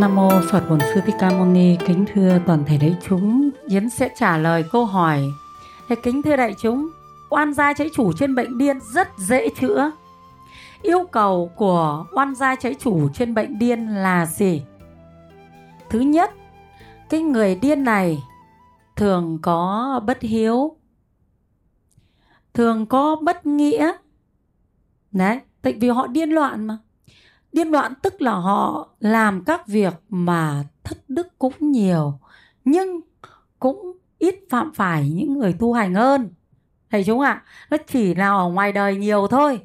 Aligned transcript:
Nam 0.00 0.14
mô 0.14 0.30
Phật 0.50 0.68
Bổn 0.70 0.78
Sư 0.80 1.00
Thích 1.06 1.14
Ca 1.18 1.30
Mâu 1.30 1.46
Ni. 1.46 1.76
Kính 1.86 2.04
thưa 2.14 2.38
toàn 2.46 2.64
thể 2.64 2.78
đại 2.78 2.96
chúng, 3.08 3.50
Yến 3.68 3.90
sẽ 3.90 4.08
trả 4.16 4.36
lời 4.36 4.64
câu 4.72 4.84
hỏi. 4.84 5.22
Thế 5.88 5.96
kính 6.02 6.22
thưa 6.22 6.36
đại 6.36 6.54
chúng, 6.62 6.88
oan 7.30 7.54
gia 7.54 7.72
cháy 7.72 7.90
chủ 7.94 8.12
trên 8.12 8.34
bệnh 8.34 8.58
điên 8.58 8.78
rất 8.80 9.08
dễ 9.18 9.48
chữa. 9.60 9.90
Yêu 10.82 11.06
cầu 11.12 11.50
của 11.56 12.06
oan 12.12 12.34
gia 12.34 12.54
cháy 12.54 12.74
chủ 12.78 13.08
trên 13.14 13.34
bệnh 13.34 13.58
điên 13.58 13.86
là 13.86 14.26
gì? 14.26 14.62
Thứ 15.90 16.00
nhất, 16.00 16.34
cái 17.10 17.20
người 17.20 17.54
điên 17.54 17.84
này 17.84 18.18
thường 18.96 19.38
có 19.42 20.00
bất 20.06 20.18
hiếu, 20.20 20.76
thường 22.54 22.86
có 22.86 23.16
bất 23.16 23.46
nghĩa. 23.46 23.92
Đấy, 25.12 25.40
tại 25.62 25.72
vì 25.72 25.88
họ 25.88 26.06
điên 26.06 26.30
loạn 26.30 26.66
mà 26.66 26.78
điên 27.58 27.70
loạn 27.70 27.92
tức 28.02 28.22
là 28.22 28.32
họ 28.32 28.88
làm 29.00 29.44
các 29.44 29.66
việc 29.66 29.94
mà 30.08 30.64
thất 30.84 30.98
đức 31.08 31.38
cũng 31.38 31.52
nhiều 31.60 32.18
nhưng 32.64 33.00
cũng 33.58 33.92
ít 34.18 34.34
phạm 34.50 34.72
phải 34.74 35.10
những 35.10 35.38
người 35.38 35.52
tu 35.52 35.72
hành 35.72 35.94
hơn. 35.94 36.30
Thầy 36.90 37.04
chúng 37.04 37.20
ạ 37.20 37.30
à, 37.30 37.44
nó 37.70 37.76
chỉ 37.86 38.14
là 38.14 38.28
ở 38.28 38.48
ngoài 38.48 38.72
đời 38.72 38.96
nhiều 38.96 39.26
thôi. 39.30 39.60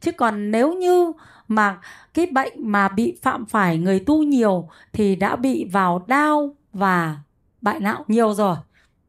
Chứ 0.00 0.12
còn 0.12 0.50
nếu 0.50 0.74
như 0.74 1.12
mà 1.48 1.78
cái 2.14 2.26
bệnh 2.26 2.52
mà 2.56 2.88
bị 2.88 3.18
phạm 3.22 3.46
phải 3.46 3.78
người 3.78 4.00
tu 4.00 4.22
nhiều 4.22 4.68
thì 4.92 5.16
đã 5.16 5.36
bị 5.36 5.64
vào 5.72 6.04
đau 6.06 6.56
và 6.72 7.16
bại 7.60 7.80
não 7.80 8.04
nhiều 8.08 8.34
rồi. 8.34 8.56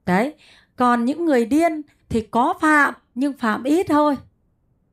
Đấy 0.05 0.33
còn 0.75 1.05
những 1.05 1.25
người 1.25 1.45
điên 1.45 1.81
thì 2.09 2.21
có 2.21 2.53
phạm 2.61 2.93
nhưng 3.15 3.33
phạm 3.33 3.63
ít 3.63 3.85
thôi 3.89 4.17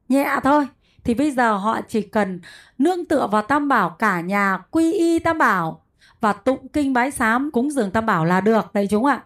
nhẹ 0.09 0.37
thôi 0.45 0.67
thì 1.05 1.15
bây 1.15 1.31
giờ 1.31 1.57
họ 1.57 1.81
chỉ 1.89 2.03
cần 2.03 2.41
nương 2.79 3.05
tựa 3.05 3.27
vào 3.27 3.43
tam 3.43 3.69
bảo, 3.69 3.91
cả 3.91 4.21
nhà 4.21 4.59
quy 4.71 4.93
y 4.93 5.19
tam 5.19 5.39
bảo 5.39 5.85
và 6.21 6.33
tụng 6.33 6.69
kinh 6.69 6.93
bái 6.93 7.11
sám, 7.11 7.51
cúng 7.53 7.71
dường 7.71 7.91
tam 7.91 8.07
bảo 8.07 8.25
là 8.25 8.41
được. 8.41 8.75
Đấy 8.75 8.87
chúng 8.91 9.05
ạ. 9.05 9.25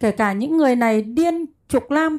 Kể 0.00 0.10
cả 0.10 0.32
những 0.32 0.56
người 0.56 0.76
này 0.76 1.02
điên 1.02 1.46
chục 1.68 1.90
năm 1.90 2.18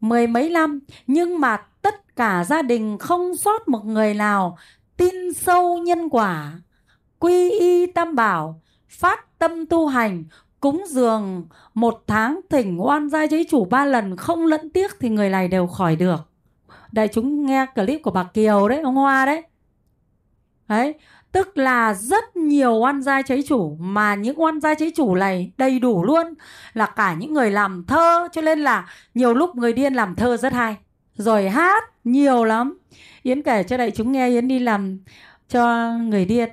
mười 0.00 0.26
mấy 0.26 0.50
năm, 0.50 0.80
nhưng 1.06 1.40
mà 1.40 1.56
tất 1.82 2.16
cả 2.16 2.44
gia 2.44 2.62
đình 2.62 2.98
không 2.98 3.36
sót 3.36 3.68
một 3.68 3.84
người 3.84 4.14
nào 4.14 4.58
tin 4.96 5.32
sâu 5.32 5.78
nhân 5.78 6.08
quả. 6.08 6.52
Quy 7.18 7.50
y 7.50 7.86
tam 7.86 8.14
bảo 8.14 8.60
phát 8.88 9.38
tâm 9.38 9.66
tu 9.66 9.86
hành, 9.86 10.24
cúng 10.60 10.84
dường 10.88 11.46
một 11.74 12.04
tháng 12.06 12.40
thỉnh 12.50 12.76
oan 12.80 13.08
gia 13.08 13.26
chế 13.26 13.44
chủ 13.50 13.64
ba 13.64 13.84
lần, 13.84 14.16
không 14.16 14.46
lẫn 14.46 14.70
tiếc 14.70 14.90
thì 15.00 15.08
người 15.08 15.30
này 15.30 15.48
đều 15.48 15.66
khỏi 15.66 15.96
được 15.96 16.31
đại 16.92 17.08
chúng 17.08 17.46
nghe 17.46 17.66
clip 17.74 18.02
của 18.02 18.10
bà 18.10 18.24
Kiều 18.24 18.68
đấy, 18.68 18.80
ông 18.80 18.94
Hoa 18.94 19.26
đấy. 19.26 19.42
Đấy, 20.68 20.94
tức 21.32 21.58
là 21.58 21.94
rất 21.94 22.36
nhiều 22.36 22.74
oan 22.74 23.02
gia 23.02 23.22
cháy 23.22 23.42
chủ, 23.48 23.76
mà 23.80 24.14
những 24.14 24.40
oan 24.40 24.60
gia 24.60 24.74
cháy 24.74 24.92
chủ 24.96 25.14
này 25.14 25.52
đầy 25.56 25.78
đủ 25.78 26.04
luôn, 26.04 26.34
là 26.72 26.86
cả 26.86 27.14
những 27.14 27.34
người 27.34 27.50
làm 27.50 27.84
thơ, 27.86 28.28
cho 28.32 28.40
nên 28.40 28.58
là 28.58 28.88
nhiều 29.14 29.34
lúc 29.34 29.56
người 29.56 29.72
điên 29.72 29.94
làm 29.94 30.14
thơ 30.14 30.36
rất 30.36 30.52
hay. 30.52 30.76
Rồi 31.16 31.48
hát 31.48 31.84
nhiều 32.04 32.44
lắm. 32.44 32.78
Yến 33.22 33.42
kể 33.42 33.62
cho 33.62 33.76
đại 33.76 33.90
chúng 33.90 34.12
nghe, 34.12 34.28
yến 34.28 34.48
đi 34.48 34.58
làm 34.58 34.98
cho 35.48 35.92
người 35.92 36.24
điên. 36.24 36.48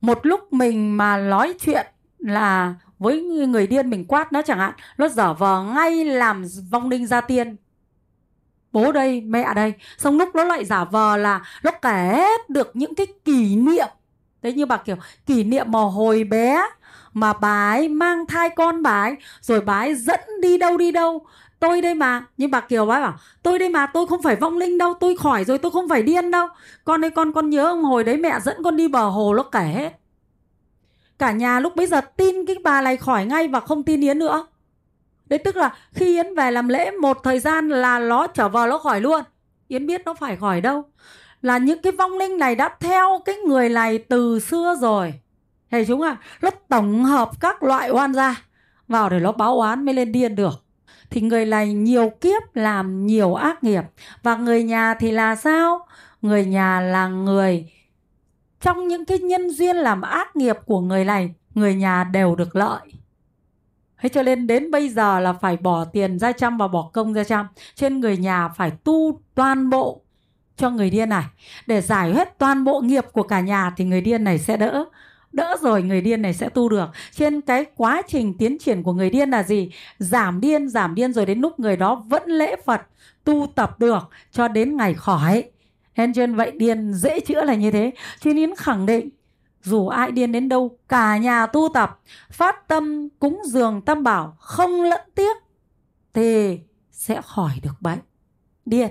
Một 0.00 0.18
lúc 0.22 0.52
mình 0.52 0.96
mà 0.96 1.16
nói 1.16 1.54
chuyện 1.60 1.86
là 2.18 2.74
với 2.98 3.22
người 3.22 3.66
điên 3.66 3.90
mình 3.90 4.04
quát 4.04 4.32
nó 4.32 4.42
chẳng 4.42 4.58
hạn, 4.58 4.72
nó 4.98 5.08
dở 5.08 5.34
vờ 5.34 5.62
ngay 5.62 6.04
làm 6.04 6.44
vong 6.70 6.88
linh 6.88 7.06
gia 7.06 7.20
tiên 7.20 7.56
bố 8.72 8.92
đây, 8.92 9.20
mẹ 9.20 9.54
đây. 9.54 9.74
Xong 9.98 10.18
lúc 10.18 10.34
nó 10.34 10.44
lại 10.44 10.64
giả 10.64 10.84
vờ 10.84 11.16
là 11.16 11.40
nó 11.62 11.70
kể 11.70 12.12
hết 12.16 12.50
được 12.50 12.70
những 12.74 12.94
cái 12.94 13.06
kỷ 13.24 13.56
niệm. 13.56 13.86
Đấy, 14.42 14.52
như 14.52 14.66
bà 14.66 14.76
kiểu, 14.76 14.96
kỷ 15.26 15.44
niệm 15.44 15.72
mà 15.72 15.78
hồi 15.78 16.24
bé 16.24 16.62
mà 17.12 17.32
bà 17.32 17.70
ấy 17.72 17.88
mang 17.88 18.26
thai 18.26 18.50
con 18.50 18.82
bà 18.82 19.02
ấy, 19.02 19.16
rồi 19.40 19.60
bà 19.60 19.78
ấy 19.78 19.94
dẫn 19.94 20.20
đi 20.42 20.58
đâu 20.58 20.76
đi 20.76 20.92
đâu. 20.92 21.26
Tôi 21.60 21.80
đây 21.80 21.94
mà. 21.94 22.24
Nhưng 22.36 22.50
bà 22.50 22.60
kiều 22.60 22.86
bái 22.86 23.00
bảo, 23.00 23.14
tôi 23.42 23.58
đây 23.58 23.68
mà, 23.68 23.86
tôi 23.86 24.06
không 24.06 24.22
phải 24.22 24.36
vong 24.36 24.58
linh 24.58 24.78
đâu, 24.78 24.94
tôi 25.00 25.16
khỏi 25.16 25.44
rồi, 25.44 25.58
tôi 25.58 25.70
không 25.70 25.88
phải 25.88 26.02
điên 26.02 26.30
đâu. 26.30 26.48
Con 26.84 27.04
ơi, 27.04 27.10
con 27.10 27.32
con 27.32 27.50
nhớ 27.50 27.66
ông 27.66 27.84
hồi 27.84 28.04
đấy 28.04 28.16
mẹ 28.16 28.40
dẫn 28.40 28.56
con 28.64 28.76
đi 28.76 28.88
bờ 28.88 29.08
hồ, 29.08 29.34
nó 29.34 29.42
kể 29.42 29.60
hết. 29.60 29.92
Cả 31.18 31.32
nhà 31.32 31.60
lúc 31.60 31.76
bây 31.76 31.86
giờ 31.86 32.00
tin 32.16 32.46
cái 32.46 32.56
bà 32.64 32.80
này 32.80 32.96
khỏi 32.96 33.26
ngay 33.26 33.48
và 33.48 33.60
không 33.60 33.82
tin 33.82 34.00
yến 34.00 34.18
nữa 34.18 34.46
đấy, 35.30 35.38
tức 35.38 35.56
là 35.56 35.74
khi 35.92 36.06
yến 36.06 36.34
về 36.34 36.50
làm 36.50 36.68
lễ, 36.68 36.90
một 36.90 37.18
thời 37.22 37.40
gian 37.40 37.68
là 37.68 37.98
nó 37.98 38.26
trở 38.26 38.48
vào, 38.48 38.66
nó 38.66 38.78
khỏi 38.78 39.00
luôn. 39.00 39.22
Yến 39.68 39.86
biết 39.86 40.02
nó 40.04 40.14
phải 40.14 40.36
khỏi 40.36 40.60
đâu. 40.60 40.84
Là 41.42 41.58
những 41.58 41.82
cái 41.82 41.92
vong 41.92 42.18
linh 42.18 42.38
này 42.38 42.54
đã 42.54 42.76
theo 42.80 43.20
cái 43.24 43.34
người 43.36 43.68
này 43.68 43.98
từ 43.98 44.40
xưa 44.40 44.76
rồi. 44.80 45.14
Thầy 45.70 45.84
chúng 45.84 46.02
à 46.02 46.16
nó 46.42 46.50
tổng 46.68 47.04
hợp 47.04 47.30
các 47.40 47.62
loại 47.62 47.90
oan 47.90 48.12
ra 48.12 48.42
vào 48.88 49.08
để 49.08 49.20
nó 49.20 49.32
báo 49.32 49.58
oán 49.58 49.84
mới 49.84 49.94
lên 49.94 50.12
điên 50.12 50.36
được. 50.36 50.64
Thì 51.10 51.20
người 51.20 51.46
này 51.46 51.72
nhiều 51.72 52.12
kiếp 52.20 52.42
làm 52.54 53.06
nhiều 53.06 53.34
ác 53.34 53.64
nghiệp. 53.64 53.82
Và 54.22 54.36
người 54.36 54.62
nhà 54.62 54.94
thì 54.94 55.10
là 55.10 55.36
sao? 55.36 55.86
Người 56.22 56.44
nhà 56.44 56.80
là 56.80 57.08
người 57.08 57.72
trong 58.60 58.88
những 58.88 59.04
cái 59.04 59.18
nhân 59.18 59.50
duyên 59.50 59.76
làm 59.76 60.02
ác 60.02 60.36
nghiệp 60.36 60.56
của 60.66 60.80
người 60.80 61.04
này, 61.04 61.34
người 61.54 61.74
nhà 61.74 62.04
đều 62.04 62.34
được 62.36 62.56
lợi. 62.56 62.80
Thế 64.00 64.08
cho 64.08 64.22
nên 64.22 64.46
đến 64.46 64.70
bây 64.70 64.88
giờ 64.88 65.20
là 65.20 65.32
phải 65.32 65.56
bỏ 65.56 65.84
tiền 65.84 66.18
ra 66.18 66.32
chăm 66.32 66.58
và 66.58 66.68
bỏ 66.68 66.90
công 66.92 67.14
ra 67.14 67.24
chăm. 67.24 67.46
Trên 67.74 68.00
người 68.00 68.16
nhà 68.16 68.48
phải 68.48 68.70
tu 68.84 69.20
toàn 69.34 69.70
bộ 69.70 70.00
cho 70.56 70.70
người 70.70 70.90
điên 70.90 71.08
này. 71.08 71.24
Để 71.66 71.80
giải 71.80 72.12
hết 72.12 72.38
toàn 72.38 72.64
bộ 72.64 72.80
nghiệp 72.80 73.04
của 73.12 73.22
cả 73.22 73.40
nhà 73.40 73.72
thì 73.76 73.84
người 73.84 74.00
điên 74.00 74.24
này 74.24 74.38
sẽ 74.38 74.56
đỡ. 74.56 74.84
Đỡ 75.32 75.56
rồi 75.60 75.82
người 75.82 76.00
điên 76.00 76.22
này 76.22 76.34
sẽ 76.34 76.48
tu 76.48 76.68
được. 76.68 76.90
Trên 77.12 77.40
cái 77.40 77.64
quá 77.76 78.02
trình 78.08 78.34
tiến 78.38 78.58
triển 78.58 78.82
của 78.82 78.92
người 78.92 79.10
điên 79.10 79.30
là 79.30 79.42
gì? 79.42 79.70
Giảm 79.98 80.40
điên, 80.40 80.68
giảm 80.68 80.94
điên 80.94 81.12
rồi 81.12 81.26
đến 81.26 81.40
lúc 81.40 81.60
người 81.60 81.76
đó 81.76 81.94
vẫn 82.08 82.22
lễ 82.30 82.56
Phật, 82.64 82.80
tu 83.24 83.46
tập 83.54 83.80
được 83.80 84.08
cho 84.32 84.48
đến 84.48 84.76
ngày 84.76 84.94
khỏi. 84.94 85.44
Nên 85.96 86.12
trên 86.12 86.34
vậy 86.34 86.50
điên 86.50 86.92
dễ 86.92 87.20
chữa 87.20 87.44
là 87.44 87.54
như 87.54 87.70
thế. 87.70 87.92
Cho 88.20 88.32
nên 88.32 88.54
khẳng 88.56 88.86
định 88.86 89.08
dù 89.62 89.88
ai 89.88 90.12
điên 90.12 90.32
đến 90.32 90.48
đâu 90.48 90.78
cả 90.88 91.16
nhà 91.16 91.46
tu 91.46 91.68
tập 91.74 92.00
phát 92.30 92.68
tâm 92.68 93.08
cúng 93.18 93.42
dường 93.44 93.82
tam 93.82 94.02
bảo 94.02 94.36
không 94.38 94.82
lẫn 94.82 95.00
tiếc 95.14 95.36
thì 96.14 96.58
sẽ 96.90 97.20
khỏi 97.22 97.52
được 97.62 97.74
bệnh. 97.80 97.98
Điên 98.64 98.88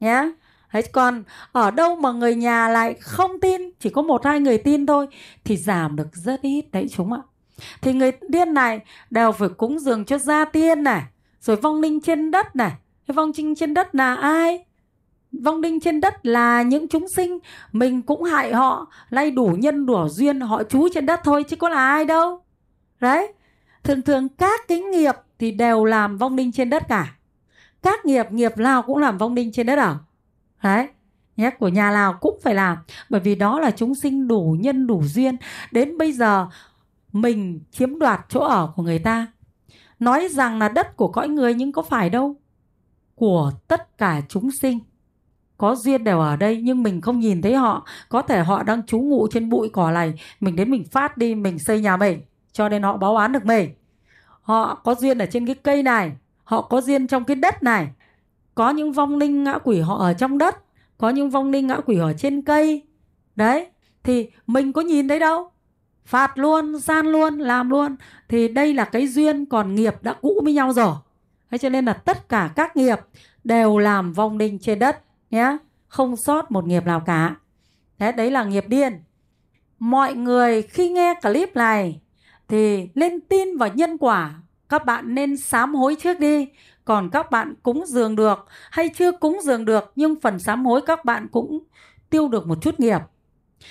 nhé 0.00 0.30
Đấy, 0.72 0.82
còn 0.92 1.22
ở 1.52 1.70
đâu 1.70 1.96
mà 1.96 2.12
người 2.12 2.34
nhà 2.34 2.68
lại 2.68 2.94
không 2.94 3.40
tin 3.40 3.70
chỉ 3.80 3.90
có 3.90 4.02
một 4.02 4.24
hai 4.24 4.40
người 4.40 4.58
tin 4.58 4.86
thôi 4.86 5.06
thì 5.44 5.56
giảm 5.56 5.96
được 5.96 6.08
rất 6.12 6.42
ít. 6.42 6.64
Đấy 6.72 6.86
chúng 6.90 7.12
ạ. 7.12 7.20
Thì 7.80 7.92
người 7.92 8.12
điên 8.28 8.54
này 8.54 8.80
đều 9.10 9.32
phải 9.32 9.48
cúng 9.48 9.78
dường 9.78 10.04
cho 10.04 10.18
gia 10.18 10.44
tiên 10.44 10.82
này 10.82 11.02
rồi 11.40 11.56
vong 11.56 11.80
linh 11.80 12.00
trên 12.00 12.30
đất 12.30 12.56
này. 12.56 12.72
Cái 13.06 13.14
vong 13.14 13.32
linh 13.36 13.54
trên 13.54 13.74
đất 13.74 13.94
là 13.94 14.14
ai? 14.14 14.64
Vong 15.32 15.60
linh 15.60 15.80
trên 15.80 16.00
đất 16.00 16.26
là 16.26 16.62
những 16.62 16.88
chúng 16.88 17.08
sinh. 17.08 17.38
Mình 17.72 18.02
cũng 18.02 18.22
hại 18.22 18.52
họ, 18.52 18.86
lay 19.10 19.30
đủ 19.30 19.56
nhân 19.58 19.86
đủ 19.86 20.08
duyên 20.08 20.40
họ 20.40 20.62
trú 20.62 20.88
trên 20.94 21.06
đất 21.06 21.20
thôi, 21.24 21.44
chứ 21.48 21.56
có 21.56 21.68
là 21.68 21.88
ai 21.88 22.04
đâu. 22.04 22.40
Đấy. 23.00 23.32
Thường 23.84 24.02
thường 24.02 24.28
các 24.28 24.60
cái 24.68 24.80
nghiệp 24.80 25.14
thì 25.38 25.50
đều 25.50 25.84
làm 25.84 26.18
vong 26.18 26.36
linh 26.36 26.52
trên 26.52 26.70
đất 26.70 26.88
cả. 26.88 27.14
Các 27.82 28.06
nghiệp 28.06 28.26
nghiệp 28.30 28.58
nào 28.58 28.82
cũng 28.82 28.98
làm 28.98 29.18
vong 29.18 29.34
linh 29.34 29.52
trên 29.52 29.66
đất 29.66 29.78
ở 29.78 29.96
đấy. 30.62 30.88
Nhé, 31.36 31.50
của 31.50 31.68
nhà 31.68 31.90
nào 31.90 32.14
cũng 32.20 32.38
phải 32.42 32.54
làm. 32.54 32.78
Bởi 33.10 33.20
vì 33.20 33.34
đó 33.34 33.60
là 33.60 33.70
chúng 33.70 33.94
sinh 33.94 34.28
đủ 34.28 34.56
nhân, 34.60 34.86
đủ 34.86 35.02
duyên. 35.04 35.36
Đến 35.72 35.98
bây 35.98 36.12
giờ, 36.12 36.46
mình 37.12 37.60
chiếm 37.70 37.98
đoạt 37.98 38.20
chỗ 38.28 38.40
ở 38.40 38.72
của 38.76 38.82
người 38.82 38.98
ta. 38.98 39.26
Nói 39.98 40.28
rằng 40.28 40.58
là 40.58 40.68
đất 40.68 40.96
của 40.96 41.08
cõi 41.08 41.28
người 41.28 41.54
nhưng 41.54 41.72
có 41.72 41.82
phải 41.82 42.10
đâu? 42.10 42.36
Của 43.14 43.52
tất 43.68 43.98
cả 43.98 44.22
chúng 44.28 44.50
sinh 44.50 44.78
có 45.58 45.74
duyên 45.74 46.04
đều 46.04 46.20
ở 46.20 46.36
đây, 46.36 46.60
nhưng 46.62 46.82
mình 46.82 47.00
không 47.00 47.20
nhìn 47.20 47.42
thấy 47.42 47.54
họ. 47.54 47.86
Có 48.08 48.22
thể 48.22 48.42
họ 48.42 48.62
đang 48.62 48.86
trú 48.86 48.98
ngụ 48.98 49.28
trên 49.30 49.48
bụi 49.48 49.68
cỏ 49.68 49.90
này. 49.90 50.14
Mình 50.40 50.56
đến 50.56 50.70
mình 50.70 50.84
phát 50.84 51.16
đi, 51.16 51.34
mình 51.34 51.58
xây 51.58 51.80
nhà 51.80 51.96
mình. 51.96 52.20
Cho 52.52 52.68
nên 52.68 52.82
họ 52.82 52.96
báo 52.96 53.16
án 53.16 53.32
được 53.32 53.44
mình. 53.44 53.70
Họ 54.42 54.74
có 54.74 54.94
duyên 54.94 55.18
ở 55.18 55.26
trên 55.26 55.46
cái 55.46 55.54
cây 55.54 55.82
này. 55.82 56.12
Họ 56.44 56.62
có 56.62 56.80
duyên 56.80 57.06
trong 57.06 57.24
cái 57.24 57.34
đất 57.34 57.62
này. 57.62 57.88
Có 58.54 58.70
những 58.70 58.92
vong 58.92 59.16
linh 59.16 59.44
ngã 59.44 59.58
quỷ 59.58 59.80
họ 59.80 59.98
ở 59.98 60.14
trong 60.14 60.38
đất. 60.38 60.56
Có 60.98 61.10
những 61.10 61.30
vong 61.30 61.50
linh 61.50 61.66
ngã 61.66 61.80
quỷ 61.86 61.98
ở 61.98 62.12
trên 62.12 62.42
cây. 62.42 62.82
Đấy, 63.36 63.66
thì 64.02 64.30
mình 64.46 64.72
có 64.72 64.80
nhìn 64.80 65.08
thấy 65.08 65.18
đâu. 65.18 65.50
Phạt 66.06 66.38
luôn, 66.38 66.80
san 66.80 67.06
luôn, 67.06 67.38
làm 67.38 67.70
luôn. 67.70 67.96
Thì 68.28 68.48
đây 68.48 68.74
là 68.74 68.84
cái 68.84 69.06
duyên 69.08 69.46
còn 69.46 69.74
nghiệp 69.74 69.94
đã 70.02 70.12
cũ 70.12 70.40
với 70.44 70.52
nhau 70.52 70.72
rồi. 70.72 70.94
Thế 71.50 71.58
cho 71.58 71.68
nên 71.68 71.84
là 71.84 71.92
tất 71.92 72.28
cả 72.28 72.50
các 72.56 72.76
nghiệp 72.76 72.98
đều 73.44 73.78
làm 73.78 74.12
vong 74.12 74.38
linh 74.38 74.58
trên 74.58 74.78
đất 74.78 75.02
nhé 75.30 75.56
không 75.86 76.16
sót 76.16 76.50
một 76.50 76.66
nghiệp 76.66 76.86
nào 76.86 77.00
cả. 77.00 77.36
Thế 77.98 78.12
đấy 78.12 78.30
là 78.30 78.44
nghiệp 78.44 78.64
điên. 78.68 79.02
Mọi 79.78 80.14
người 80.14 80.62
khi 80.62 80.88
nghe 80.88 81.14
clip 81.22 81.56
này 81.56 82.00
thì 82.48 82.88
nên 82.94 83.20
tin 83.20 83.56
vào 83.56 83.68
nhân 83.74 83.98
quả. 83.98 84.34
Các 84.68 84.84
bạn 84.84 85.14
nên 85.14 85.36
sám 85.36 85.74
hối 85.74 85.96
trước 86.00 86.20
đi. 86.20 86.48
Còn 86.84 87.10
các 87.10 87.30
bạn 87.30 87.54
cúng 87.62 87.84
dường 87.86 88.16
được 88.16 88.46
hay 88.70 88.88
chưa 88.88 89.12
cúng 89.12 89.38
dường 89.42 89.64
được, 89.64 89.92
nhưng 89.96 90.20
phần 90.20 90.38
sám 90.38 90.66
hối 90.66 90.80
các 90.86 91.04
bạn 91.04 91.28
cũng 91.32 91.64
tiêu 92.10 92.28
được 92.28 92.46
một 92.46 92.58
chút 92.62 92.80
nghiệp. 92.80 93.00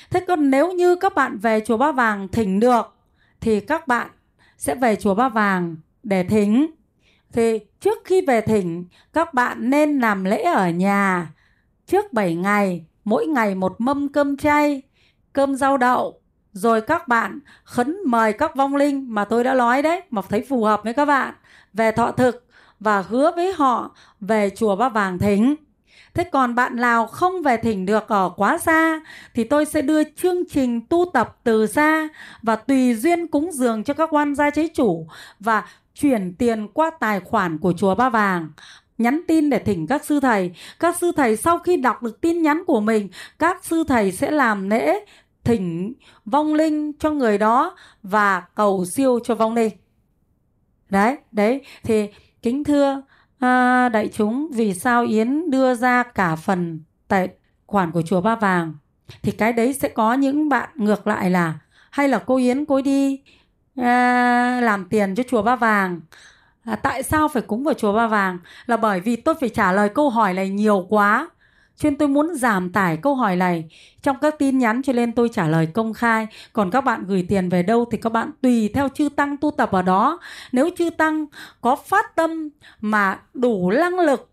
Thế 0.10 0.20
còn 0.28 0.50
nếu 0.50 0.74
như 0.74 0.96
các 0.96 1.16
bạn 1.16 1.38
về 1.38 1.60
chùa 1.66 1.78
ba 1.78 1.92
vàng 1.92 2.28
thỉnh 2.28 2.60
được, 2.60 2.96
thì 3.40 3.60
các 3.60 3.88
bạn 3.88 4.10
sẽ 4.58 4.76
về 4.76 4.96
chùa 4.96 5.16
ba 5.16 5.30
vàng 5.30 5.76
để 6.04 6.24
thỉnh. 6.24 6.72
Thì 7.34 7.60
trước 7.80 7.98
khi 8.06 8.22
về 8.22 8.42
thỉnh, 8.42 8.86
các 9.14 9.34
bạn 9.34 9.70
nên 9.70 10.00
làm 10.00 10.24
lễ 10.24 10.44
ở 10.44 10.70
nhà 10.70 11.32
trước 11.88 12.14
7 12.14 12.36
ngày, 12.36 12.86
mỗi 13.04 13.28
ngày 13.28 13.56
một 13.56 13.76
mâm 13.78 14.10
cơm 14.10 14.38
chay, 14.38 14.82
cơm 15.34 15.56
rau 15.56 15.78
đậu 15.78 16.22
rồi 16.54 16.82
các 16.82 17.08
bạn 17.08 17.40
khấn 17.64 17.98
mời 18.06 18.34
các 18.34 18.56
vong 18.56 18.76
linh 18.76 19.14
mà 19.14 19.26
tôi 19.26 19.44
đã 19.44 19.54
nói 19.54 19.82
đấy, 19.82 20.02
mà 20.10 20.22
thấy 20.30 20.46
phù 20.50 20.64
hợp 20.64 20.82
với 20.84 20.94
các 20.94 21.06
bạn, 21.06 21.34
về 21.74 21.92
thọ 21.92 22.12
thực 22.12 22.46
và 22.80 23.02
hứa 23.02 23.32
với 23.36 23.54
họ 23.54 23.96
về 24.20 24.50
chùa 24.50 24.76
Ba 24.76 24.90
Vàng 24.90 25.20
thỉnh. 25.20 25.56
Thế 26.14 26.24
còn 26.24 26.56
bạn 26.56 26.76
nào 26.76 27.08
không 27.08 27.42
về 27.42 27.58
thỉnh 27.58 27.86
được 27.86 28.08
ở 28.08 28.30
quá 28.38 28.58
xa, 28.58 29.02
thì 29.34 29.44
tôi 29.44 29.66
sẽ 29.66 29.82
đưa 29.82 30.04
chương 30.04 30.50
trình 30.50 30.82
tu 30.82 31.06
tập 31.14 31.38
từ 31.44 31.68
xa 31.68 32.08
và 32.42 32.56
tùy 32.56 32.96
duyên 32.96 33.28
cúng 33.28 33.52
dường 33.52 33.84
cho 33.84 33.94
các 33.94 34.10
quan 34.12 34.36
gia 34.36 34.50
chế 34.50 34.68
chủ 34.68 35.08
và 35.40 35.68
chuyển 35.94 36.36
tiền 36.36 36.68
qua 36.68 36.92
tài 37.00 37.20
khoản 37.20 37.58
của 37.58 37.74
chùa 37.74 37.96
Ba 37.96 38.10
Vàng 38.10 38.50
nhắn 38.98 39.22
tin 39.28 39.50
để 39.50 39.60
thỉnh 39.60 39.88
các 39.88 40.06
sư 40.06 40.20
thầy. 40.20 40.52
Các 40.80 40.96
sư 40.98 41.12
thầy 41.16 41.38
sau 41.38 41.60
khi 41.60 41.78
đọc 41.78 42.04
được 42.04 42.22
tin 42.22 42.42
nhắn 42.42 42.64
của 42.68 42.80
mình, 42.80 43.10
các 43.40 43.66
sư 43.66 43.84
thầy 43.88 44.12
sẽ 44.12 44.32
làm 44.32 44.70
lễ 44.70 45.06
thỉnh 45.44 45.94
vong 46.26 46.54
linh 46.54 46.94
cho 47.00 47.12
người 47.12 47.38
đó 47.38 47.76
và 48.04 48.44
cầu 48.56 48.86
siêu 48.86 49.20
cho 49.24 49.36
vong 49.36 49.54
linh. 49.54 49.74
Đấy, 50.90 51.18
đấy 51.32 51.62
thì 51.84 52.08
kính 52.42 52.64
thưa 52.64 53.02
à, 53.40 53.90
đại 53.90 54.10
chúng 54.14 54.48
vì 54.54 54.74
sao 54.74 55.06
Yến 55.06 55.50
đưa 55.50 55.76
ra 55.76 56.04
cả 56.04 56.36
phần 56.36 56.80
tài 57.08 57.30
khoản 57.68 57.92
của 57.92 58.02
chùa 58.02 58.22
Ba 58.22 58.36
Vàng 58.36 58.74
thì 59.22 59.32
cái 59.32 59.54
đấy 59.54 59.74
sẽ 59.74 59.90
có 59.90 60.14
những 60.14 60.50
bạn 60.50 60.70
ngược 60.76 61.08
lại 61.08 61.30
là 61.30 61.60
hay 61.92 62.08
là 62.08 62.20
cô 62.20 62.38
Yến 62.38 62.66
cô 62.66 62.82
đi 62.82 63.22
à, 63.76 64.62
làm 64.64 64.86
tiền 64.90 65.16
cho 65.16 65.24
chùa 65.24 65.42
Ba 65.42 65.56
Vàng 65.56 66.00
là 66.68 66.76
tại 66.76 67.04
sao 67.04 67.28
phải 67.28 67.42
cúng 67.42 67.64
vào 67.64 67.74
chùa 67.74 67.94
Ba 67.94 68.08
Vàng? 68.08 68.40
Là 68.66 68.78
bởi 68.78 69.00
vì 69.00 69.16
tôi 69.16 69.36
phải 69.40 69.50
trả 69.50 69.72
lời 69.72 69.90
câu 69.90 70.10
hỏi 70.10 70.34
này 70.34 70.50
nhiều 70.50 70.86
quá. 70.90 71.30
Cho 71.76 71.90
nên 71.90 71.98
tôi 71.98 72.08
muốn 72.08 72.36
giảm 72.36 72.72
tải 72.72 72.98
câu 72.98 73.16
hỏi 73.16 73.36
này. 73.36 73.70
Trong 74.02 74.18
các 74.22 74.40
tin 74.40 74.58
nhắn 74.58 74.82
cho 74.84 74.94
nên 74.94 75.12
tôi 75.12 75.30
trả 75.34 75.48
lời 75.48 75.66
công 75.66 75.94
khai. 75.94 76.28
Còn 76.54 76.72
các 76.72 76.82
bạn 76.82 77.04
gửi 77.08 77.26
tiền 77.30 77.50
về 77.50 77.64
đâu 77.64 77.86
thì 77.92 77.98
các 77.98 78.12
bạn 78.14 78.32
tùy 78.42 78.70
theo 78.74 78.90
chư 78.90 79.10
tăng 79.10 79.38
tu 79.38 79.52
tập 79.52 79.72
ở 79.72 79.82
đó. 79.82 80.20
Nếu 80.52 80.70
chư 80.78 80.90
tăng 80.90 81.26
có 81.62 81.76
phát 81.76 82.16
tâm 82.16 82.50
mà 82.82 83.20
đủ 83.34 83.72
năng 83.72 84.00
lực 84.00 84.30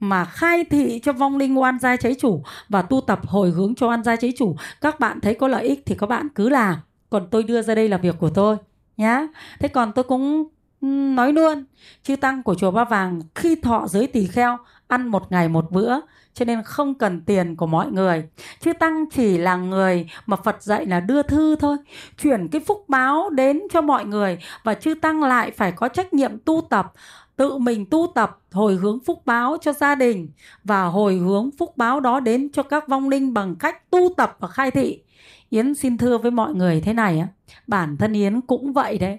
mà 0.00 0.24
khai 0.24 0.64
thị 0.64 1.00
cho 1.02 1.12
vong 1.12 1.36
linh 1.36 1.58
oan 1.58 1.78
gia 1.78 1.96
cháy 1.96 2.14
chủ 2.20 2.42
và 2.68 2.82
tu 2.82 3.00
tập 3.00 3.20
hồi 3.26 3.50
hướng 3.50 3.74
cho 3.74 3.88
oan 3.88 4.04
gia 4.04 4.16
cháy 4.16 4.32
chủ, 4.36 4.56
các 4.80 5.00
bạn 5.00 5.20
thấy 5.20 5.34
có 5.34 5.48
lợi 5.48 5.64
ích 5.64 5.82
thì 5.86 5.94
các 5.98 6.06
bạn 6.06 6.28
cứ 6.34 6.48
làm. 6.48 6.76
Còn 7.10 7.26
tôi 7.30 7.42
đưa 7.42 7.62
ra 7.62 7.74
đây 7.74 7.88
là 7.88 7.96
việc 7.96 8.14
của 8.18 8.30
tôi, 8.30 8.56
nhá. 8.96 9.26
Thế 9.58 9.68
còn 9.68 9.92
tôi 9.92 10.04
cũng 10.04 10.48
nói 10.84 11.32
luôn, 11.32 11.64
chư 12.02 12.16
tăng 12.16 12.42
của 12.42 12.54
chùa 12.54 12.70
ba 12.70 12.84
vàng, 12.84 13.20
khi 13.34 13.56
thọ 13.56 13.86
giới 13.88 14.06
tỳ 14.06 14.26
kheo, 14.26 14.58
ăn 14.88 15.08
một 15.08 15.32
ngày 15.32 15.48
một 15.48 15.70
bữa, 15.70 16.00
cho 16.34 16.44
nên 16.44 16.62
không 16.62 16.94
cần 16.94 17.20
tiền 17.20 17.56
của 17.56 17.66
mọi 17.66 17.90
người. 17.90 18.28
Chư 18.60 18.72
tăng 18.72 19.04
chỉ 19.10 19.38
là 19.38 19.56
người 19.56 20.10
mà 20.26 20.36
phật 20.36 20.62
dạy 20.62 20.86
là 20.86 21.00
đưa 21.00 21.22
thư 21.22 21.56
thôi, 21.56 21.76
chuyển 22.22 22.48
cái 22.48 22.60
phúc 22.66 22.84
báo 22.88 23.30
đến 23.30 23.62
cho 23.72 23.80
mọi 23.80 24.04
người, 24.04 24.38
và 24.64 24.74
chư 24.74 24.94
tăng 24.94 25.22
lại 25.22 25.50
phải 25.50 25.72
có 25.72 25.88
trách 25.88 26.14
nhiệm 26.14 26.38
tu 26.38 26.60
tập, 26.70 26.92
tự 27.36 27.58
mình 27.58 27.86
tu 27.90 28.06
tập, 28.14 28.38
hồi 28.52 28.74
hướng 28.74 28.98
phúc 29.00 29.22
báo 29.26 29.56
cho 29.60 29.72
gia 29.72 29.94
đình, 29.94 30.28
và 30.64 30.84
hồi 30.84 31.16
hướng 31.16 31.50
phúc 31.58 31.76
báo 31.76 32.00
đó 32.00 32.20
đến 32.20 32.48
cho 32.52 32.62
các 32.62 32.88
vong 32.88 33.08
linh 33.08 33.34
bằng 33.34 33.54
cách 33.54 33.90
tu 33.90 34.08
tập 34.16 34.36
và 34.40 34.48
khai 34.48 34.70
thị. 34.70 35.02
Yến 35.50 35.74
xin 35.74 35.98
thưa 35.98 36.18
với 36.18 36.30
mọi 36.30 36.54
người 36.54 36.80
thế 36.80 36.92
này 36.92 37.18
á, 37.18 37.28
bản 37.66 37.96
thân 37.96 38.12
yến 38.12 38.40
cũng 38.40 38.72
vậy 38.72 38.98
đấy 38.98 39.18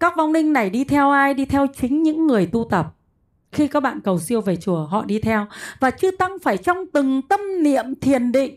các 0.00 0.16
vong 0.16 0.32
linh 0.32 0.52
này 0.52 0.70
đi 0.70 0.84
theo 0.84 1.10
ai? 1.10 1.34
Đi 1.34 1.44
theo 1.44 1.66
chính 1.80 2.02
những 2.02 2.26
người 2.26 2.46
tu 2.46 2.66
tập. 2.70 2.94
Khi 3.52 3.68
các 3.68 3.80
bạn 3.80 4.00
cầu 4.00 4.18
siêu 4.18 4.40
về 4.40 4.56
chùa, 4.56 4.86
họ 4.86 5.04
đi 5.04 5.18
theo. 5.18 5.46
Và 5.80 5.90
chư 5.90 6.10
tăng 6.10 6.38
phải 6.42 6.56
trong 6.56 6.86
từng 6.92 7.22
tâm 7.22 7.40
niệm 7.62 7.84
thiền 8.00 8.32
định 8.32 8.56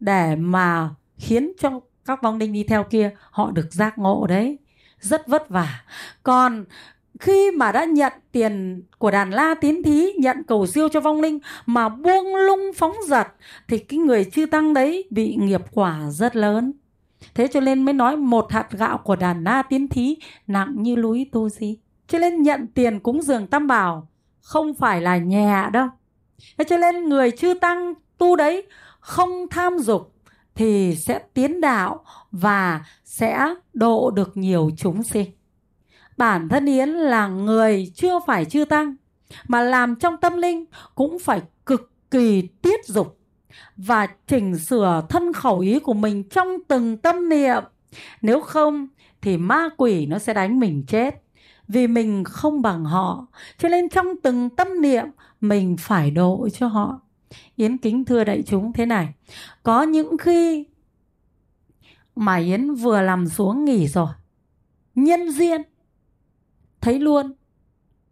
để 0.00 0.36
mà 0.36 0.90
khiến 1.16 1.52
cho 1.58 1.80
các 2.04 2.22
vong 2.22 2.38
linh 2.38 2.52
đi 2.52 2.64
theo 2.64 2.84
kia, 2.84 3.10
họ 3.30 3.50
được 3.50 3.72
giác 3.72 3.98
ngộ 3.98 4.26
đấy. 4.26 4.58
Rất 5.00 5.26
vất 5.26 5.48
vả. 5.48 5.84
Còn 6.22 6.64
khi 7.20 7.50
mà 7.50 7.72
đã 7.72 7.84
nhận 7.84 8.12
tiền 8.32 8.82
của 8.98 9.10
đàn 9.10 9.30
la 9.30 9.54
tiến 9.60 9.82
thí, 9.82 10.12
nhận 10.12 10.42
cầu 10.46 10.66
siêu 10.66 10.88
cho 10.88 11.00
vong 11.00 11.20
linh 11.20 11.38
mà 11.66 11.88
buông 11.88 12.36
lung 12.36 12.70
phóng 12.76 12.94
giật 13.08 13.26
thì 13.68 13.78
cái 13.78 13.98
người 13.98 14.24
chư 14.24 14.46
tăng 14.46 14.74
đấy 14.74 15.04
bị 15.10 15.36
nghiệp 15.40 15.62
quả 15.72 16.00
rất 16.10 16.36
lớn 16.36 16.72
thế 17.34 17.48
cho 17.52 17.60
nên 17.60 17.84
mới 17.84 17.94
nói 17.94 18.16
một 18.16 18.52
hạt 18.52 18.70
gạo 18.70 18.98
của 18.98 19.16
đàn 19.16 19.44
na 19.44 19.62
tiến 19.62 19.88
thí, 19.88 20.16
nặng 20.46 20.74
như 20.76 20.96
núi 20.96 21.26
tu 21.32 21.48
di 21.48 21.78
cho 22.08 22.18
nên 22.18 22.42
nhận 22.42 22.66
tiền 22.66 23.00
cúng 23.00 23.22
dường 23.22 23.46
tam 23.46 23.66
bảo 23.66 24.08
không 24.40 24.74
phải 24.74 25.00
là 25.00 25.16
nhẹ 25.16 25.64
đâu. 25.72 25.88
Thế 26.58 26.64
cho 26.68 26.76
nên 26.76 27.08
người 27.08 27.30
chư 27.30 27.54
tăng 27.54 27.94
tu 28.18 28.36
đấy 28.36 28.66
không 29.00 29.46
tham 29.50 29.78
dục 29.78 30.14
thì 30.54 30.96
sẽ 30.96 31.18
tiến 31.34 31.60
đạo 31.60 32.04
và 32.32 32.84
sẽ 33.04 33.54
độ 33.72 34.10
được 34.10 34.36
nhiều 34.36 34.70
chúng 34.76 35.02
sinh. 35.02 35.30
Bản 36.16 36.48
thân 36.48 36.66
yến 36.66 36.88
là 36.88 37.28
người 37.28 37.92
chưa 37.94 38.18
phải 38.26 38.44
chư 38.44 38.64
tăng, 38.64 38.96
mà 39.48 39.62
làm 39.62 39.96
trong 39.96 40.16
tâm 40.16 40.36
linh 40.36 40.64
cũng 40.94 41.18
phải 41.18 41.42
cực 41.66 41.90
kỳ 42.10 42.42
tiết 42.42 42.86
dục 42.86 43.18
và 43.76 44.06
chỉnh 44.06 44.58
sửa 44.58 45.06
thân 45.08 45.32
khẩu 45.32 45.58
ý 45.58 45.78
của 45.78 45.94
mình 45.94 46.28
trong 46.28 46.48
từng 46.68 46.96
tâm 46.96 47.28
niệm. 47.28 47.62
Nếu 48.22 48.40
không, 48.40 48.88
thì 49.20 49.36
ma 49.36 49.68
quỷ 49.76 50.06
nó 50.06 50.18
sẽ 50.18 50.34
đánh 50.34 50.60
mình 50.60 50.84
chết. 50.86 51.22
Vì 51.68 51.86
mình 51.86 52.24
không 52.24 52.62
bằng 52.62 52.84
họ, 52.84 53.26
cho 53.58 53.68
nên 53.68 53.88
trong 53.88 54.06
từng 54.22 54.50
tâm 54.50 54.80
niệm, 54.80 55.04
mình 55.40 55.76
phải 55.80 56.10
độ 56.10 56.48
cho 56.52 56.66
họ. 56.66 57.00
Yến 57.56 57.78
kính 57.78 58.04
thưa 58.04 58.24
đại 58.24 58.42
chúng 58.46 58.72
thế 58.72 58.86
này, 58.86 59.14
có 59.62 59.82
những 59.82 60.18
khi 60.18 60.66
mà 62.16 62.36
yến 62.36 62.74
vừa 62.74 63.02
làm 63.02 63.26
xuống 63.26 63.64
nghỉ 63.64 63.88
rồi, 63.88 64.08
nhân 64.94 65.30
duyên, 65.30 65.62
thấy 66.80 66.98
luôn 66.98 67.32